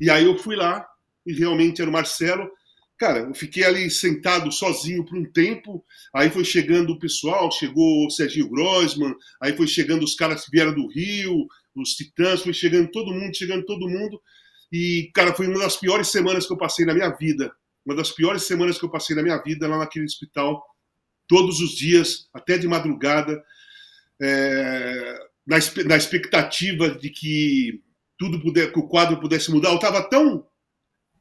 [0.00, 0.86] E aí eu fui lá,
[1.26, 2.48] e realmente era o Marcelo.
[2.98, 5.84] Cara, eu fiquei ali sentado sozinho por um tempo.
[6.14, 10.50] Aí foi chegando o pessoal, chegou o Serginho Grossman, aí foi chegando os caras que
[10.50, 14.20] vieram do Rio, os Titãs, foi chegando todo mundo, chegando todo mundo.
[14.72, 17.52] E, cara, foi uma das piores semanas que eu passei na minha vida.
[17.84, 20.64] Uma das piores semanas que eu passei na minha vida lá naquele hospital,
[21.28, 23.44] todos os dias, até de madrugada,
[24.20, 27.82] é, na, na expectativa de que
[28.18, 29.68] tudo puder, que o quadro pudesse mudar.
[29.68, 30.46] Eu estava tão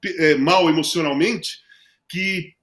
[0.06, 1.65] é, mal emocionalmente
[2.07, 2.53] que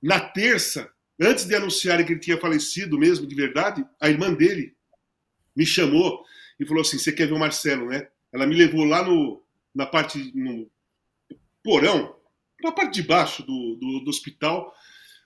[0.00, 4.74] na terça antes de anunciarem que ele tinha falecido mesmo, de verdade, a irmã dele
[5.54, 6.24] me chamou
[6.58, 8.08] e falou assim: Você quer ver o Marcelo, né?
[8.32, 9.42] Ela me levou lá no,
[9.74, 10.68] na parte, no
[11.62, 12.16] porão,
[12.62, 14.74] na parte de baixo do, do, do hospital,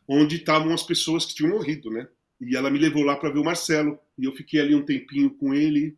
[0.08, 2.08] onde estavam as pessoas que tinham morrido, né?
[2.40, 3.98] E ela me levou lá para ver o Marcelo.
[4.18, 5.96] E eu fiquei ali um tempinho com ele,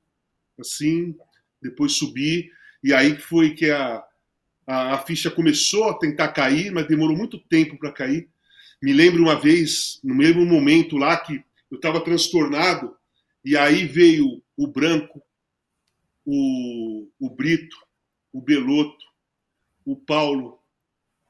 [0.58, 1.16] assim,
[1.60, 2.50] depois subi.
[2.82, 4.04] E aí foi que a,
[4.68, 8.28] a, a ficha começou a tentar cair, mas demorou muito tempo para cair.
[8.82, 12.94] Me lembro uma vez, no mesmo momento lá, que eu estava transtornado,
[13.42, 15.22] e aí veio o Branco,
[16.24, 17.76] o, o Brito,
[18.30, 19.06] o Beloto,
[19.86, 20.58] o Paulo,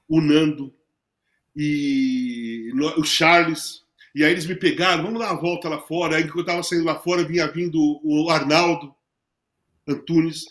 [0.09, 0.75] o Nando
[1.55, 3.85] e o Charles.
[4.15, 6.17] E aí eles me pegaram, vamos dar uma volta lá fora.
[6.17, 8.93] Aí quando eu estava saindo lá fora, vinha vindo o Arnaldo
[9.87, 10.47] Antunes.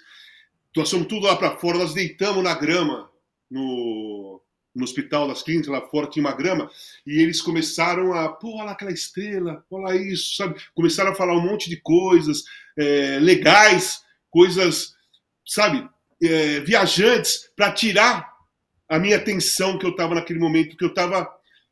[0.77, 3.09] Nós fomos tudo lá para fora, nós deitamos na grama
[3.49, 4.41] no,
[4.75, 6.69] no hospital das clínicas, lá fora tinha uma grama,
[7.05, 10.61] e eles começaram a, pô, olha lá aquela estrela, olha lá isso, sabe?
[10.75, 12.43] Começaram a falar um monte de coisas
[12.77, 14.93] é, legais, coisas,
[15.43, 15.89] sabe,
[16.21, 18.31] é, viajantes, para tirar
[18.87, 21.27] a minha atenção que eu estava naquele momento, que eu tava,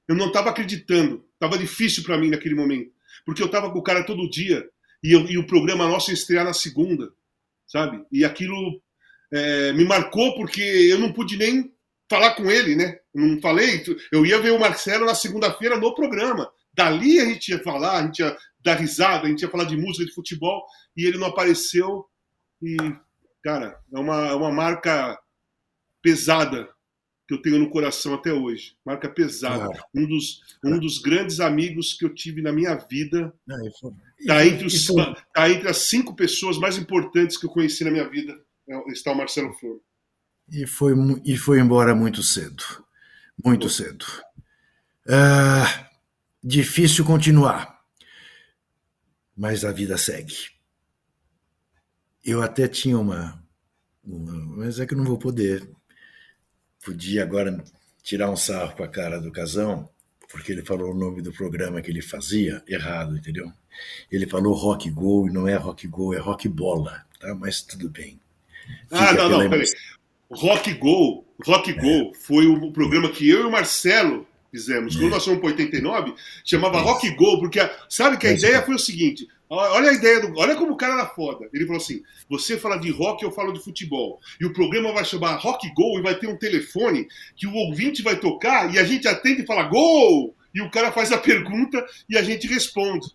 [0.08, 2.92] eu não estava acreditando, estava difícil para mim naquele momento,
[3.24, 4.68] porque eu estava com o cara todo dia,
[5.04, 7.14] e, eu, e o programa nosso ia estrear na segunda,
[7.68, 8.04] sabe?
[8.12, 8.82] E aquilo
[9.32, 11.74] é, me marcou porque eu não pude nem
[12.10, 12.98] falar com ele, né?
[13.14, 16.50] Não falei, eu ia ver o Marcelo na segunda-feira no programa.
[16.74, 19.78] Dali a gente ia falar, a gente ia dar risada, a gente ia falar de
[19.78, 20.64] música, de futebol,
[20.96, 22.06] e ele não apareceu.
[22.62, 22.76] E,
[23.44, 25.18] cara, é uma, é uma marca
[26.02, 26.70] pesada
[27.28, 28.76] que eu tenho no coração até hoje.
[28.86, 29.68] Marca pesada.
[29.94, 33.34] Um, dos, um dos grandes amigos que eu tive na minha vida.
[34.20, 34.86] Está entre, os,
[35.34, 38.40] tá entre as cinco pessoas mais importantes que eu conheci na minha vida.
[38.88, 39.80] Está o Marcelo Flor.
[40.50, 40.94] E foi,
[41.24, 42.64] e foi embora muito cedo.
[43.44, 44.06] Muito cedo.
[45.08, 45.90] Ah,
[46.44, 47.82] difícil continuar.
[49.36, 50.36] Mas a vida segue.
[52.24, 53.44] Eu até tinha uma,
[54.04, 54.34] uma.
[54.58, 55.70] Mas é que eu não vou poder.
[56.84, 57.64] Podia agora
[58.02, 59.90] tirar um sarro com a cara do Casão,
[60.32, 63.52] porque ele falou o nome do programa que ele fazia errado, entendeu?
[64.12, 67.34] Ele falou rock go e não é rock go, é rock bola, tá?
[67.36, 68.20] Mas tudo bem.
[68.92, 69.66] Ah, não, não, peraí.
[70.32, 74.96] Rock Go, Rock Go foi o programa que eu e o Marcelo fizemos.
[74.96, 76.14] Quando nós fomos para 89,
[76.44, 77.60] chamava Rock Go, porque
[77.90, 80.38] sabe que a ideia foi o seguinte: olha a ideia do.
[80.38, 81.50] Olha como o cara era foda.
[81.54, 84.20] Ele falou assim: você fala de rock, eu falo de futebol.
[84.40, 88.02] E o programa vai chamar Rock Go e vai ter um telefone que o ouvinte
[88.02, 90.36] vai tocar e a gente atende e fala Gol!
[90.54, 93.08] E o cara faz a pergunta e a gente responde.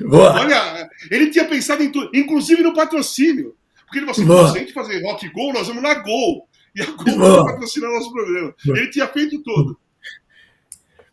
[0.00, 0.40] Boa.
[0.40, 3.54] Olha, ele tinha pensado em tudo, inclusive no patrocínio.
[3.92, 6.48] Porque ele falou assim: se a gente fazer rock gol, nós vamos na gol.
[6.74, 8.54] E a Gol vai patrocinar nosso programa.
[8.64, 9.78] Ele tinha feito tudo.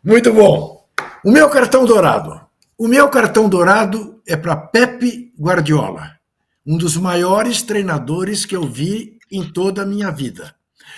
[0.02, 0.88] Muito bom.
[1.22, 2.40] O meu cartão dourado.
[2.78, 6.18] O meu cartão dourado é para Pepe Guardiola,
[6.64, 10.54] um dos maiores treinadores que eu vi em toda a minha vida.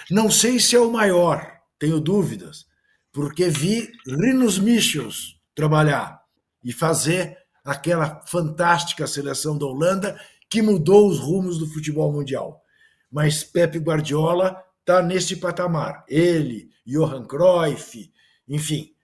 [0.08, 1.44] Não sei se é o maior,
[1.80, 2.66] tenho dúvidas,
[3.12, 6.20] porque vi Rinos Michels trabalhar
[6.62, 10.16] e fazer aquela fantástica seleção da Holanda
[10.52, 12.62] que mudou os rumos do futebol mundial.
[13.10, 16.04] Mas Pepe Guardiola está nesse patamar.
[16.06, 18.12] Ele, Johan Cruyff,
[18.46, 18.94] enfim.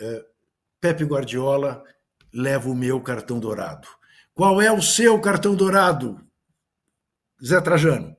[0.00, 0.24] É,
[0.80, 1.82] Pepe Guardiola
[2.32, 3.88] leva o meu cartão dourado.
[4.32, 6.24] Qual é o seu cartão dourado,
[7.44, 8.16] Zé Trajano?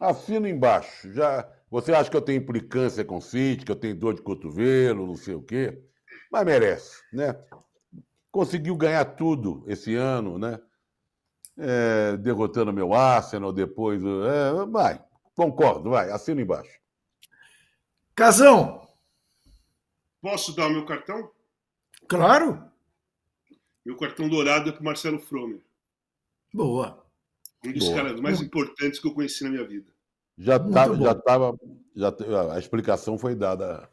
[0.00, 1.12] Assino embaixo.
[1.12, 4.22] Já você acha que eu tenho implicância com o City, que eu tenho dor de
[4.22, 5.80] cotovelo, não sei o quê,
[6.32, 7.38] mas merece, né?
[8.28, 10.58] Conseguiu ganhar tudo esse ano, né?
[11.58, 14.02] É, derrotando meu Arsenal depois.
[14.02, 15.02] É, vai,
[15.34, 16.80] concordo, vai, assina embaixo.
[18.14, 18.86] Casão!
[20.20, 21.30] Posso dar o meu cartão?
[22.08, 22.62] Claro!
[23.84, 25.60] Meu cartão dourado é para Marcelo Fromer.
[26.52, 27.04] Boa.
[27.64, 27.96] Um dos Boa.
[27.96, 29.90] caras mais importantes que eu conheci na minha vida.
[30.38, 31.58] Já estava, já estava,
[31.94, 33.88] já, a explicação foi dada.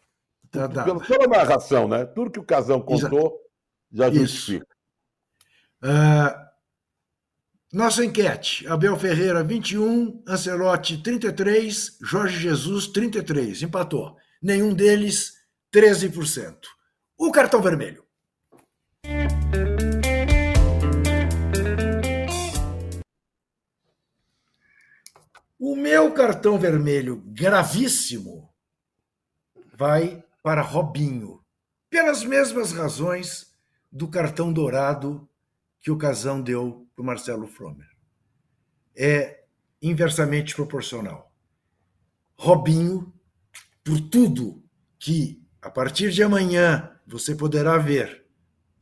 [0.51, 2.05] Tá pela, pela narração, né?
[2.05, 3.39] Tudo que o Casão contou
[3.91, 4.67] já justifica.
[5.83, 6.48] Uh,
[7.71, 13.61] nossa enquete: Abel Ferreira 21, Ancelotti 33, Jorge Jesus 33.
[13.61, 14.17] Empatou.
[14.41, 15.33] Nenhum deles
[15.71, 16.55] 13%.
[17.15, 18.03] O cartão vermelho.
[25.59, 28.49] O meu cartão vermelho gravíssimo
[29.75, 31.43] vai para Robinho,
[31.89, 33.53] pelas mesmas razões
[33.91, 35.29] do cartão dourado
[35.81, 37.87] que o Casão deu para o Marcelo Fromer.
[38.95, 39.45] É
[39.81, 41.33] inversamente proporcional.
[42.35, 43.13] Robinho,
[43.83, 44.61] por tudo
[44.97, 48.25] que a partir de amanhã você poderá ver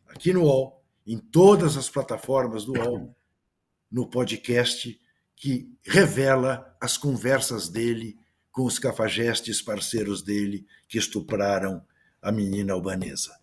[0.07, 3.15] aqui no UOL, em todas as plataformas do UOL,
[3.91, 4.99] no podcast
[5.35, 8.18] que revela as conversas dele
[8.52, 11.85] com os cafajestes parceiros dele que estupraram
[12.19, 13.38] a menina albanesa.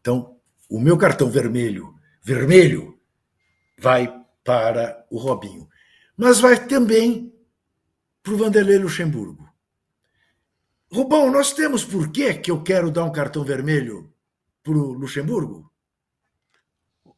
[0.00, 0.36] Então,
[0.68, 2.95] o meu cartão vermelho, vermelho,
[3.78, 5.68] vai para o Robinho.
[6.16, 7.32] Mas vai também
[8.22, 9.46] para o Vanderlei Luxemburgo.
[10.90, 14.12] Rubão, nós temos por que que eu quero dar um cartão vermelho
[14.62, 15.70] para o Luxemburgo?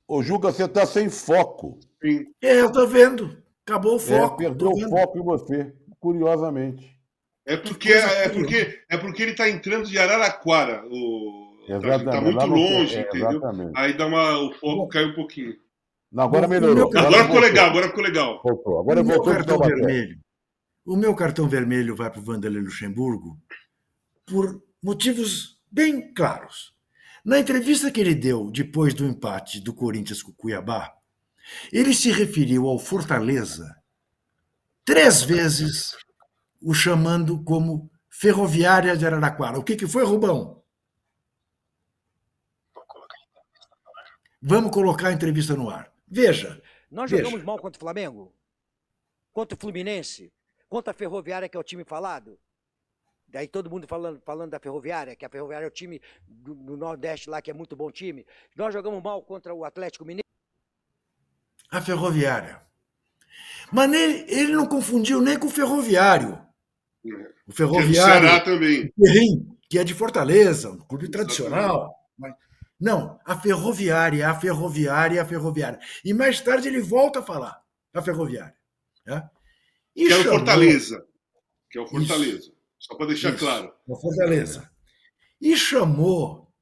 [0.06, 1.78] Ô, Juca, você está sem foco.
[2.02, 2.26] Sim.
[2.40, 3.42] É, eu estou vendo.
[3.66, 4.42] Acabou o foco.
[4.42, 6.98] É, perdeu o foco em você, curiosamente.
[7.44, 10.84] É porque, é, porque, é porque ele está entrando de Araraquara.
[10.86, 13.30] O, tá, Exatamente, tá muito longe, é, entendeu?
[13.30, 13.72] exatamente.
[13.74, 15.56] Aí dá uma, o foco cai um pouquinho.
[16.10, 16.90] Não, agora O melhorou.
[16.90, 18.40] meu Agora ficou legal, agora ficou legal.
[18.42, 18.80] Voltou.
[18.80, 20.20] Agora o meu voltou cartão vermelho.
[20.84, 23.38] O meu cartão vermelho vai para o Vanderlei Luxemburgo
[24.24, 26.74] por motivos bem claros.
[27.24, 30.94] Na entrevista que ele deu depois do empate do Corinthians com o Cuiabá,
[31.70, 33.76] ele se referiu ao Fortaleza
[34.84, 35.94] três vezes,
[36.62, 39.58] o chamando como Ferroviária de Araraquara.
[39.58, 40.62] O que, que foi, Rubão?
[44.40, 45.92] Vamos colocar a entrevista no ar.
[46.10, 46.60] Veja,
[46.90, 47.24] Nós Veja.
[47.24, 48.34] jogamos mal contra o Flamengo,
[49.32, 50.32] contra o Fluminense,
[50.68, 52.38] contra a Ferroviária, que é o time falado.
[53.26, 56.76] Daí todo mundo falando, falando da Ferroviária, que a Ferroviária é o time do, do
[56.78, 58.26] Nordeste lá, que é muito bom time.
[58.56, 60.24] Nós jogamos mal contra o Atlético Mineiro.
[61.70, 62.62] a ferroviária.
[63.70, 66.40] Mas nele- ele não confundiu nem com o ferroviário.
[67.04, 68.90] O Que é do ferroviário, Ceará também.
[69.68, 71.94] Que é de Fortaleza, um clube tradicional.
[72.16, 72.34] Mas-
[72.80, 75.80] Não, a ferroviária, a ferroviária, a ferroviária.
[76.04, 77.60] E mais tarde ele volta a falar,
[77.92, 78.54] a ferroviária.
[79.06, 79.28] né?
[79.96, 81.06] E Que é o chamou- Fortaleza.
[81.70, 82.52] Que é o Fortaleza.
[82.78, 83.72] Só para deixar Isso, claro.
[83.90, 84.70] a Fortaleza.
[85.40, 86.52] E chamou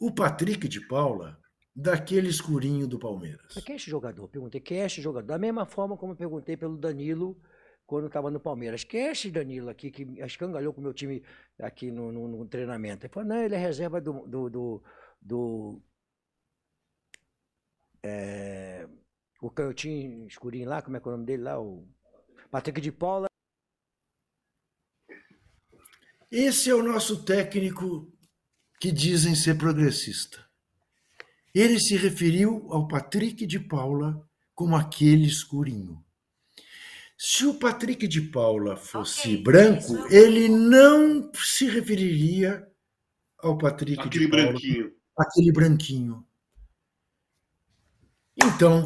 [0.00, 1.38] o Patrick de Paula
[1.76, 3.52] daquele escurinho do Palmeiras.
[3.54, 4.28] Mas quem é esse jogador?
[4.28, 5.26] Perguntei, quem é esse jogador?
[5.26, 7.36] Da mesma forma como eu perguntei pelo Danilo
[7.86, 8.84] quando estava no Palmeiras.
[8.84, 11.22] Quem é esse Danilo aqui que escangalhou com o meu time
[11.58, 13.04] aqui no, no- no treinamento?
[13.06, 14.26] Ele falou, não, ele é reserva do.
[14.26, 14.82] do, do,
[15.22, 15.80] do
[18.02, 18.88] é,
[19.40, 21.60] o canhotinho escurinho lá, como é que é o nome dele lá?
[21.60, 21.86] O
[22.50, 23.28] Patrick de Paula.
[26.30, 28.12] Esse é o nosso técnico
[28.80, 30.44] que dizem ser progressista.
[31.54, 36.04] Ele se referiu ao Patrick de Paula como aquele escurinho.
[37.18, 42.66] Se o Patrick de Paula fosse branco, ele não se referiria
[43.38, 45.01] ao Patrick Aquele de Paula, branquinho.
[45.16, 46.26] Aquele branquinho.
[48.36, 48.84] Então,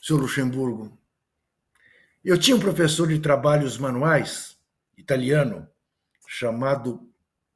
[0.00, 0.98] seu Luxemburgo,
[2.24, 4.56] eu tinha um professor de trabalhos manuais
[4.96, 5.68] italiano
[6.26, 7.08] chamado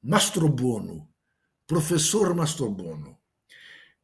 [0.02, 1.08] Mastrobono,
[1.66, 3.18] professor Mastrobono.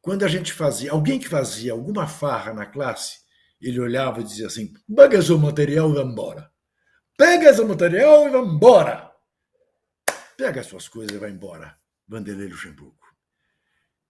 [0.01, 3.19] Quando a gente fazia, alguém que fazia alguma farra na classe,
[3.59, 6.51] ele olhava e dizia assim: pega seu material e vai embora.
[7.17, 9.11] Pega seu material e vai embora.
[10.37, 11.77] Pega suas coisas e vai embora.
[12.07, 13.06] Vanderlei Luxemburgo.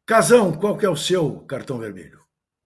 [0.07, 2.21] Casão, qual que é o seu cartão vermelho?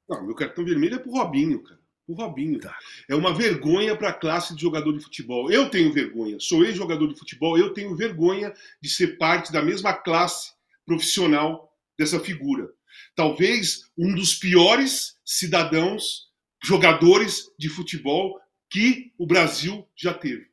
[0.07, 1.81] Não, meu cartão vermelho é pro Robinho, cara.
[2.07, 2.59] O Robinho.
[2.59, 2.77] Tá.
[3.09, 5.51] É uma vergonha para a classe de jogador de futebol.
[5.51, 6.39] Eu tenho vergonha.
[6.39, 7.57] Sou ex-jogador de futebol.
[7.57, 10.51] Eu tenho vergonha de ser parte da mesma classe
[10.85, 12.69] profissional dessa figura.
[13.15, 16.29] Talvez um dos piores cidadãos,
[16.63, 18.39] jogadores de futebol
[18.69, 20.47] que o Brasil já teve.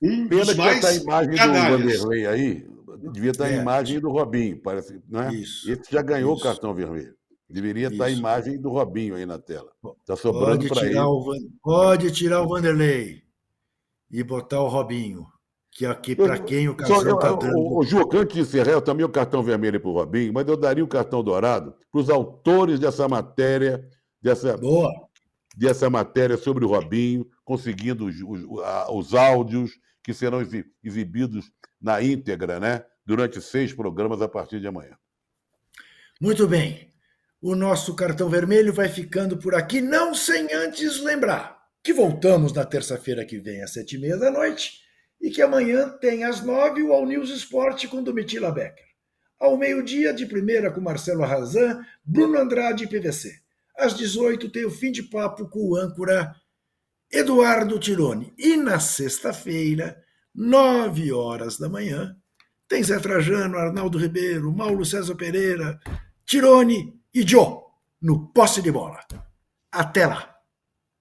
[0.00, 1.80] Um Pena dos que mais essa a imagem do canalhas.
[1.80, 2.69] Vanderlei aí,
[3.12, 3.60] devia estar a É.
[3.60, 5.32] imagem do Robinho, parece, né?
[5.34, 6.42] Isso, Esse já ganhou isso.
[6.42, 7.14] o cartão vermelho.
[7.48, 8.20] Deveria estar a Isso.
[8.20, 9.70] imagem do Robinho aí na tela.
[10.00, 10.98] Está sobrando para ele.
[10.98, 13.22] o, pode tirar o Vanderlei
[14.10, 15.26] e botar o Robinho,
[15.72, 17.56] que é aqui para quem o eu, está dando.
[17.58, 20.46] o, o Juca, antes de encerrar, eu também o cartão vermelho para o Robinho, mas
[20.46, 23.84] eu daria o cartão dourado para os autores dessa matéria,
[24.22, 24.88] dessa, Boa.
[25.56, 29.72] dessa matéria sobre o Robinho, conseguindo os, os- a- os áudios
[30.04, 32.84] que serão exi- exibidos na íntegra, né?
[33.04, 34.96] Durante seis programas a partir de amanhã.
[36.20, 36.92] Muito bem.
[37.40, 42.64] O nosso cartão vermelho vai ficando por aqui, não sem antes lembrar que voltamos na
[42.64, 44.80] terça-feira que vem, às sete e meia da noite,
[45.20, 48.84] e que amanhã tem às nove o All News Esporte com Domitila Becker.
[49.38, 53.32] Ao meio-dia, de primeira com Marcelo Arrazan, Bruno Andrade e PVC.
[53.76, 56.34] Às 18 tem o fim de papo com o âncora
[57.10, 58.34] Eduardo Tironi.
[58.36, 60.02] E na sexta-feira,
[60.34, 62.16] nove horas da manhã,
[62.68, 65.78] tem Zé Trajano, Arnaldo Ribeiro, Paulo César Pereira,
[66.24, 67.58] Tirone e Joe
[68.00, 69.00] no posse de bola.
[69.72, 70.34] Até lá.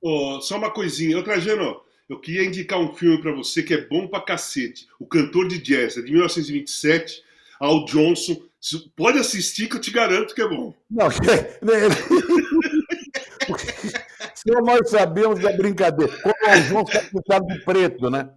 [0.02, 1.18] Ô, só uma coisinha.
[1.18, 4.88] Ô, Trajano, eu queria indicar um filme pra você que é bom pra cacete.
[5.00, 7.22] O Cantor de Jazz, é de 1927.
[7.60, 8.42] Al Johnson.
[8.60, 10.74] Se- Pode assistir que eu te garanto que é bom.
[10.90, 11.10] Não,
[14.36, 16.12] só nós sabemos da brincadeira.
[16.22, 18.30] Como o João está pintado de preto, né?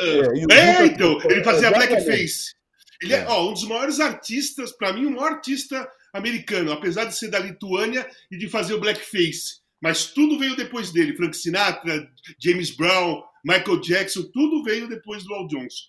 [0.00, 2.54] É, Lucas- então, ele fazia blackface.
[3.02, 7.16] Ele é, ó, um dos maiores artistas, pra mim, o maior artista americano, apesar de
[7.16, 9.58] ser da Lituânia e de fazer o blackface.
[9.80, 11.16] Mas tudo veio depois dele.
[11.16, 12.08] Frank Sinatra,
[12.42, 15.84] James Brown, Michael Jackson, tudo veio depois do Al Johnson.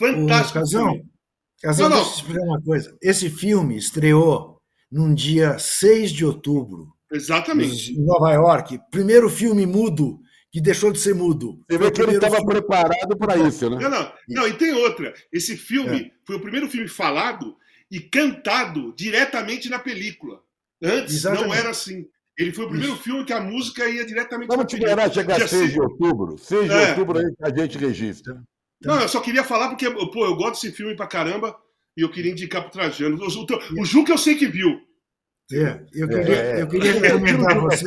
[0.00, 0.58] Fantástico.
[0.58, 0.62] Ô,
[1.62, 2.98] Casão, deixa eu te explicar uma coisa.
[3.00, 4.60] Esse filme estreou
[4.90, 7.92] num dia 6 de outubro, Exatamente.
[7.92, 8.80] em Nova York.
[8.90, 10.18] Primeiro filme mudo
[10.52, 11.60] que deixou de ser mudo.
[11.70, 13.76] Você vê que ele estava preparado para isso, né?
[13.82, 15.12] Não, não, não, e tem outra.
[15.32, 17.56] Esse filme foi o primeiro filme falado
[17.90, 20.40] e cantado diretamente na película.
[20.82, 21.58] Antes não Exatamente.
[21.58, 22.06] era assim.
[22.38, 25.02] Ele foi o primeiro filme que a música ia diretamente Vamos na te película.
[25.02, 25.82] esperar chegar Dia 6 de cinco.
[25.84, 26.38] outubro.
[26.38, 26.88] 6 de É.
[26.90, 28.40] outubro aí a gente registra.
[28.84, 31.56] Não, eu só queria falar porque, pô, eu gosto desse filme pra caramba
[31.96, 33.18] e eu queria indicar pro Trajano.
[33.20, 34.78] O, o, o Ju que eu sei que viu.
[35.52, 36.62] É, eu queria, É, é.
[36.62, 37.84] eu queria É, recomendar a você.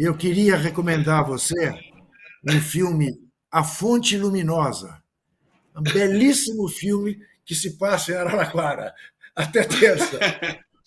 [0.00, 1.74] Eu queria recomendar a você
[2.48, 3.18] um filme
[3.50, 5.02] A Fonte Luminosa.
[5.76, 8.94] Um belíssimo filme que se passa em Araraquara.
[9.34, 10.20] Até terça.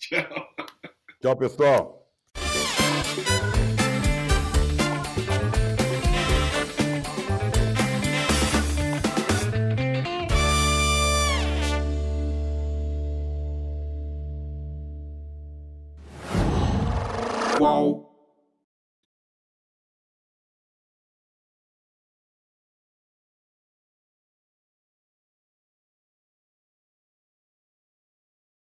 [1.20, 2.10] Tchau, pessoal.
[17.58, 18.01] Qual?